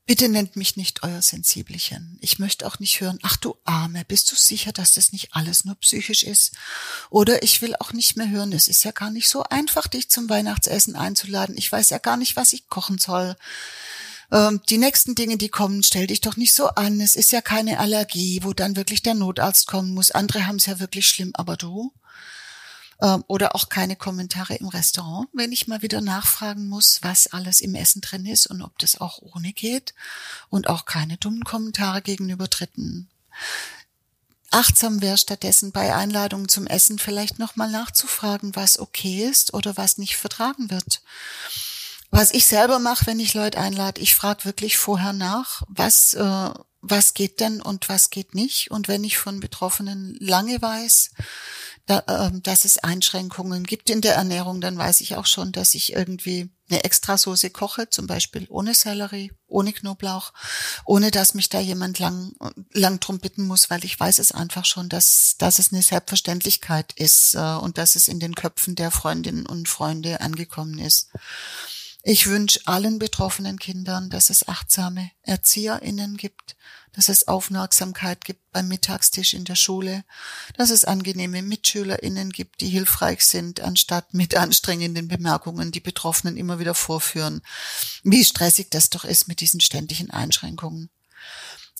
Bitte 0.06 0.28
nennt 0.28 0.54
mich 0.56 0.76
nicht 0.76 1.02
euer 1.02 1.22
Sensibelchen. 1.22 2.18
Ich 2.20 2.38
möchte 2.38 2.66
auch 2.66 2.78
nicht 2.78 3.00
hören, 3.00 3.18
ach 3.22 3.38
du 3.38 3.56
Arme, 3.64 4.04
bist 4.04 4.30
du 4.30 4.36
sicher, 4.36 4.70
dass 4.70 4.92
das 4.92 5.12
nicht 5.12 5.34
alles 5.34 5.64
nur 5.64 5.76
psychisch 5.76 6.24
ist? 6.24 6.52
Oder 7.08 7.42
ich 7.42 7.62
will 7.62 7.74
auch 7.80 7.94
nicht 7.94 8.14
mehr 8.14 8.28
hören, 8.28 8.52
es 8.52 8.68
ist 8.68 8.84
ja 8.84 8.90
gar 8.90 9.10
nicht 9.10 9.30
so 9.30 9.44
einfach, 9.44 9.86
dich 9.86 10.10
zum 10.10 10.28
Weihnachtsessen 10.28 10.94
einzuladen. 10.94 11.56
Ich 11.56 11.72
weiß 11.72 11.88
ja 11.88 11.96
gar 11.96 12.18
nicht, 12.18 12.36
was 12.36 12.52
ich 12.52 12.68
kochen 12.68 12.98
soll. 12.98 13.34
Ähm, 14.30 14.60
die 14.68 14.78
nächsten 14.78 15.14
Dinge, 15.14 15.38
die 15.38 15.48
kommen, 15.48 15.82
stell 15.82 16.06
dich 16.06 16.20
doch 16.20 16.36
nicht 16.36 16.52
so 16.52 16.68
an. 16.68 17.00
Es 17.00 17.14
ist 17.14 17.32
ja 17.32 17.40
keine 17.40 17.78
Allergie, 17.78 18.40
wo 18.42 18.52
dann 18.52 18.76
wirklich 18.76 19.02
der 19.02 19.14
Notarzt 19.14 19.66
kommen 19.66 19.94
muss. 19.94 20.10
Andere 20.10 20.46
haben 20.46 20.56
es 20.56 20.66
ja 20.66 20.80
wirklich 20.80 21.06
schlimm, 21.06 21.30
aber 21.34 21.56
du? 21.56 21.94
Ähm, 23.00 23.24
oder 23.26 23.54
auch 23.54 23.68
keine 23.68 23.96
Kommentare 23.96 24.54
im 24.54 24.68
Restaurant, 24.68 25.28
wenn 25.32 25.52
ich 25.52 25.66
mal 25.66 25.82
wieder 25.82 26.00
nachfragen 26.00 26.68
muss, 26.68 27.00
was 27.02 27.26
alles 27.28 27.60
im 27.60 27.74
Essen 27.74 28.00
drin 28.00 28.26
ist 28.26 28.46
und 28.46 28.62
ob 28.62 28.78
das 28.78 29.00
auch 29.00 29.18
ohne 29.20 29.52
geht. 29.52 29.94
Und 30.48 30.68
auch 30.68 30.84
keine 30.84 31.16
dummen 31.16 31.44
Kommentare 31.44 32.02
gegenüber 32.02 32.48
Dritten. 32.48 33.08
Achtsam 34.50 35.02
wäre 35.02 35.18
stattdessen 35.18 35.72
bei 35.72 35.94
Einladungen 35.96 36.48
zum 36.48 36.68
Essen 36.68 37.00
vielleicht 37.00 37.40
nochmal 37.40 37.70
nachzufragen, 37.70 38.54
was 38.54 38.78
okay 38.78 39.24
ist 39.24 39.52
oder 39.52 39.76
was 39.76 39.98
nicht 39.98 40.16
vertragen 40.16 40.70
wird. 40.70 41.02
Was 42.12 42.30
ich 42.30 42.46
selber 42.46 42.78
mache, 42.78 43.06
wenn 43.06 43.18
ich 43.18 43.34
Leute 43.34 43.58
einlade, 43.58 44.00
ich 44.00 44.14
frage 44.14 44.44
wirklich 44.44 44.76
vorher 44.76 45.12
nach, 45.12 45.62
was, 45.66 46.14
äh, 46.14 46.50
was 46.86 47.14
geht 47.14 47.40
denn 47.40 47.60
und 47.60 47.88
was 47.88 48.10
geht 48.10 48.34
nicht. 48.34 48.70
Und 48.70 48.88
wenn 48.88 49.04
ich 49.04 49.16
von 49.16 49.40
Betroffenen 49.40 50.16
lange 50.20 50.60
weiß, 50.60 51.10
da, 51.86 51.98
äh, 52.06 52.40
dass 52.40 52.64
es 52.64 52.78
Einschränkungen 52.78 53.64
gibt 53.64 53.90
in 53.90 54.00
der 54.00 54.14
Ernährung, 54.14 54.60
dann 54.60 54.76
weiß 54.78 55.00
ich 55.00 55.16
auch 55.16 55.26
schon, 55.26 55.52
dass 55.52 55.74
ich 55.74 55.92
irgendwie 55.92 56.50
eine 56.70 56.84
Extrasoße 56.84 57.50
koche, 57.50 57.90
zum 57.90 58.06
Beispiel 58.06 58.46
ohne 58.48 58.74
Sellerie, 58.74 59.32
ohne 59.46 59.72
Knoblauch, 59.72 60.32
ohne 60.86 61.10
dass 61.10 61.34
mich 61.34 61.50
da 61.50 61.60
jemand 61.60 61.98
lang, 61.98 62.32
lang 62.72 63.00
drum 63.00 63.18
bitten 63.18 63.46
muss, 63.46 63.68
weil 63.68 63.84
ich 63.84 64.00
weiß 64.00 64.18
es 64.18 64.32
einfach 64.32 64.64
schon, 64.64 64.88
dass, 64.88 65.36
dass 65.38 65.58
es 65.58 65.72
eine 65.72 65.82
Selbstverständlichkeit 65.82 66.92
ist 66.94 67.34
äh, 67.34 67.38
und 67.38 67.76
dass 67.76 67.96
es 67.96 68.08
in 68.08 68.18
den 68.20 68.34
Köpfen 68.34 68.76
der 68.76 68.90
Freundinnen 68.90 69.46
und 69.46 69.68
Freunde 69.68 70.20
angekommen 70.20 70.78
ist. 70.78 71.10
Ich 72.06 72.26
wünsche 72.26 72.60
allen 72.66 72.98
betroffenen 72.98 73.58
Kindern, 73.58 74.10
dass 74.10 74.28
es 74.28 74.46
achtsame 74.46 75.10
ErzieherInnen 75.22 76.18
gibt, 76.18 76.54
dass 76.92 77.08
es 77.08 77.28
Aufmerksamkeit 77.28 78.26
gibt 78.26 78.52
beim 78.52 78.68
Mittagstisch 78.68 79.32
in 79.32 79.46
der 79.46 79.54
Schule, 79.54 80.04
dass 80.58 80.68
es 80.68 80.84
angenehme 80.84 81.40
MitschülerInnen 81.40 82.28
gibt, 82.28 82.60
die 82.60 82.68
hilfreich 82.68 83.24
sind, 83.24 83.60
anstatt 83.60 84.12
mit 84.12 84.36
anstrengenden 84.36 85.08
Bemerkungen 85.08 85.72
die 85.72 85.80
Betroffenen 85.80 86.36
immer 86.36 86.58
wieder 86.58 86.74
vorführen, 86.74 87.40
wie 88.02 88.22
stressig 88.22 88.70
das 88.70 88.90
doch 88.90 89.06
ist 89.06 89.26
mit 89.26 89.40
diesen 89.40 89.62
ständigen 89.62 90.10
Einschränkungen. 90.10 90.90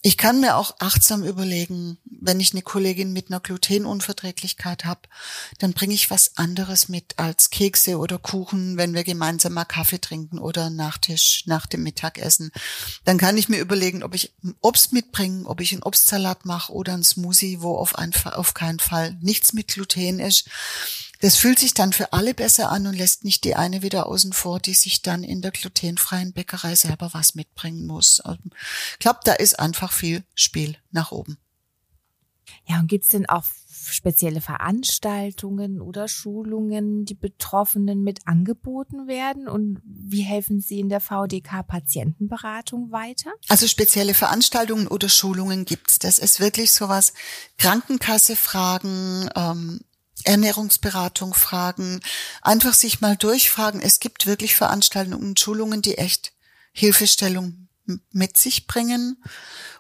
Ich 0.07 0.19
kann 0.19 0.39
mir 0.39 0.57
auch 0.57 0.75
achtsam 0.81 1.25
überlegen, 1.25 1.97
wenn 2.05 2.39
ich 2.39 2.53
eine 2.53 2.61
Kollegin 2.61 3.15
mit 3.15 3.31
einer 3.31 3.41
Glutenunverträglichkeit 3.41 4.85
habe, 4.85 5.01
dann 5.61 5.73
bringe 5.73 5.95
ich 5.95 6.11
was 6.11 6.37
anderes 6.37 6.91
mit 6.91 7.19
als 7.19 7.49
Kekse 7.49 7.97
oder 7.97 8.19
Kuchen, 8.19 8.77
wenn 8.77 8.93
wir 8.93 9.03
gemeinsam 9.03 9.55
mal 9.55 9.65
Kaffee 9.65 9.99
trinken 9.99 10.39
oder 10.39 10.69
Nachtisch 10.69 11.45
nach 11.47 11.65
dem 11.65 11.85
Mittagessen. 11.85 12.53
Dann 13.07 13.17
kann 13.17 13.39
ich 13.39 13.49
mir 13.49 13.61
überlegen, 13.61 14.03
ob 14.03 14.15
ich 14.15 14.35
Obst 14.61 14.93
mitbringe, 14.93 15.47
ob 15.47 15.63
ich 15.63 15.73
einen 15.73 15.83
Obstsalat 15.83 16.45
mache 16.45 16.75
oder 16.75 16.93
einen 16.93 17.03
Smoothie, 17.03 17.63
wo 17.63 17.75
auf, 17.79 17.97
einen, 17.97 18.13
auf 18.27 18.53
keinen 18.53 18.81
Fall 18.81 19.17
nichts 19.23 19.55
mit 19.55 19.69
Gluten 19.69 20.21
ist. 20.21 20.51
Das 21.25 21.37
fühlt 21.37 21.59
sich 21.59 21.73
dann 21.73 21.95
für 21.95 22.13
alle 22.13 22.35
besser 22.35 22.71
an 22.71 22.87
und 22.87 22.93
lässt 22.93 23.25
nicht 23.25 23.45
die 23.45 23.57
eine 23.57 23.81
wieder 23.81 24.09
außen 24.09 24.35
vor, 24.35 24.61
die 24.61 24.75
sich 24.75 25.01
dann 25.01 25.25
in 25.25 25.41
der 25.41 25.53
glutenfreien 25.53 26.35
Bäckerei 26.35 26.75
selber 26.75 27.15
was 27.15 27.35
mitbringen 27.35 27.87
muss. 27.87 28.21
Ich 28.23 28.31
ähm, 28.31 28.51
glaube, 28.99 29.21
da 29.25 29.33
ist 29.33 29.59
einfach 29.59 29.91
viel 29.91 30.23
Spiel 30.35 30.77
nach 30.91 31.13
oben. 31.13 31.39
Ja, 32.67 32.79
und 32.79 32.89
gibt's 32.89 33.09
denn 33.09 33.27
auch 33.27 33.45
spezielle 33.89 34.43
Veranstaltungen 34.43 35.81
oder 35.81 36.09
Schulungen, 36.09 37.07
die 37.07 37.15
Betroffenen 37.15 38.03
mit 38.03 38.27
angeboten 38.27 39.07
werden? 39.07 39.49
Und 39.49 39.81
wie 39.83 40.21
helfen 40.21 40.61
Sie 40.61 40.79
in 40.79 40.91
der 40.91 41.01
VDK 41.01 41.67
Patientenberatung 41.67 42.93
weiter? 42.93 43.31
Also 43.49 43.67
spezielle 43.67 44.13
Veranstaltungen 44.13 44.89
oder 44.89 45.09
Schulungen 45.09 45.65
gibt's. 45.65 45.99
Das 45.99 46.19
ist 46.19 46.39
wirklich 46.39 46.73
sowas. 46.73 47.15
Krankenkasse 47.57 48.37
fragen, 48.37 49.31
ähm, 49.35 49.81
Ernährungsberatung 50.25 51.35
fragen, 51.35 52.01
einfach 52.43 52.75
sich 52.75 53.01
mal 53.01 53.17
durchfragen. 53.17 53.81
Es 53.81 54.01
gibt 54.01 54.27
wirklich 54.27 54.57
Veranstaltungen 54.57 55.29
und 55.29 55.41
Schulungen, 55.41 55.83
die 55.83 55.99
echt 55.99 56.33
Hilfestellung 56.73 57.69
mit 58.13 58.37
sich 58.37 58.67
bringen. 58.67 59.23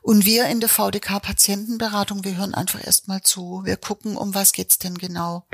Und 0.03 0.27
wir 0.27 0.47
in 0.47 0.61
der 0.61 0.69
VDK 0.69 1.21
Patientenberatung, 1.21 2.25
wir 2.25 2.37
hören 2.37 2.55
einfach 2.55 2.85
erstmal 2.85 3.23
zu. 3.23 3.63
Wir 3.65 3.77
gucken, 3.77 4.17
um 4.17 4.35
was 4.35 4.53
geht's 4.53 4.79
denn 4.79 4.99
genau? 4.99 5.47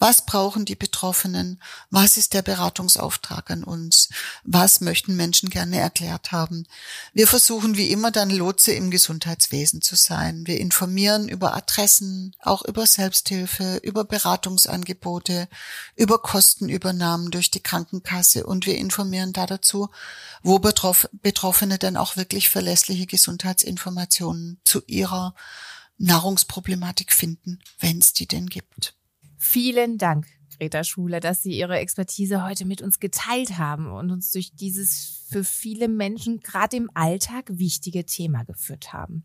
Was 0.00 0.24
brauchen 0.24 0.64
die 0.64 0.76
Betroffenen? 0.76 1.60
Was 1.90 2.16
ist 2.16 2.32
der 2.32 2.40
Beratungsauftrag 2.40 3.50
an 3.50 3.62
uns? 3.62 4.08
Was 4.44 4.80
möchten 4.80 5.14
Menschen 5.14 5.50
gerne 5.50 5.78
erklärt 5.78 6.32
haben? 6.32 6.66
Wir 7.12 7.26
versuchen 7.26 7.76
wie 7.76 7.90
immer 7.90 8.10
dann 8.10 8.30
Lotse 8.30 8.72
im 8.72 8.90
Gesundheitswesen 8.90 9.82
zu 9.82 9.96
sein. 9.96 10.46
Wir 10.46 10.58
informieren 10.58 11.28
über 11.28 11.54
Adressen, 11.54 12.34
auch 12.40 12.64
über 12.64 12.86
Selbsthilfe, 12.86 13.76
über 13.82 14.04
Beratungsangebote, 14.04 15.50
über 15.96 16.22
Kostenübernahmen 16.22 17.30
durch 17.30 17.50
die 17.50 17.62
Krankenkasse 17.62 18.46
und 18.46 18.64
wir 18.64 18.78
informieren 18.78 19.34
da 19.34 19.44
dazu, 19.44 19.90
wo 20.42 20.58
Betroffene 20.58 21.76
dann 21.76 21.98
auch 21.98 22.16
wirklich 22.16 22.48
verlässliche 22.48 23.04
Gesundheitsinformationen 23.04 24.62
zu 24.64 24.80
ihrer 24.86 25.34
Nahrungsproblematik 25.98 27.12
finden, 27.12 27.58
wenn 27.80 27.98
es 27.98 28.14
die 28.14 28.26
denn 28.26 28.46
gibt. 28.46 28.94
Vielen 29.42 29.96
Dank, 29.96 30.26
Greta 30.58 30.84
Schuler, 30.84 31.18
dass 31.18 31.42
Sie 31.42 31.58
Ihre 31.58 31.78
Expertise 31.78 32.44
heute 32.44 32.66
mit 32.66 32.82
uns 32.82 33.00
geteilt 33.00 33.56
haben 33.56 33.90
und 33.90 34.10
uns 34.10 34.30
durch 34.32 34.54
dieses 34.54 35.19
für 35.30 35.44
viele 35.44 35.86
Menschen 35.88 36.40
gerade 36.40 36.76
im 36.76 36.90
Alltag 36.94 37.46
wichtige 37.48 38.04
Thema 38.04 38.42
geführt 38.44 38.92
haben. 38.92 39.24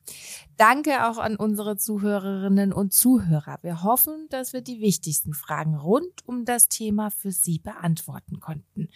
Danke 0.55 1.09
auch 1.09 1.17
an 1.17 1.35
unsere 1.35 1.77
Zuhörerinnen 1.77 2.71
und 2.73 2.93
Zuhörer. 2.93 3.57
Wir 3.63 3.81
hoffen, 3.81 4.27
dass 4.29 4.53
wir 4.53 4.61
die 4.61 4.79
wichtigsten 4.79 5.33
Fragen 5.33 5.75
rund 5.75 6.25
um 6.25 6.45
das 6.45 6.69
Thema 6.69 7.09
für 7.09 7.31
Sie 7.31 7.57
beantworten 7.59 8.39
konnten. 8.39 8.89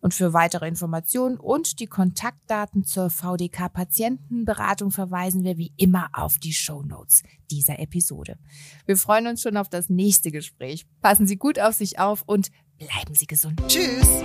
Und 0.00 0.14
für 0.14 0.32
weitere 0.32 0.66
Informationen 0.66 1.38
und 1.38 1.80
die 1.80 1.86
Kontaktdaten 1.86 2.84
zur 2.84 3.10
VDK 3.10 3.68
Patientenberatung 3.68 4.90
verweisen 4.90 5.44
wir 5.44 5.58
wie 5.58 5.74
immer 5.76 6.08
auf 6.14 6.38
die 6.38 6.54
Show 6.54 6.82
Notes 6.82 7.22
dieser 7.50 7.78
Episode. 7.78 8.38
Wir 8.86 8.96
freuen 8.96 9.26
uns 9.26 9.42
schon 9.42 9.58
auf 9.58 9.68
das 9.68 9.90
nächste 9.90 10.30
Gespräch. 10.30 10.86
Passen 11.02 11.26
Sie 11.26 11.36
gut 11.36 11.60
auf 11.60 11.74
sich 11.74 11.98
auf 11.98 12.22
und 12.26 12.50
bleiben 12.78 13.14
Sie 13.14 13.26
gesund. 13.26 13.60
Tschüss. 13.68 14.24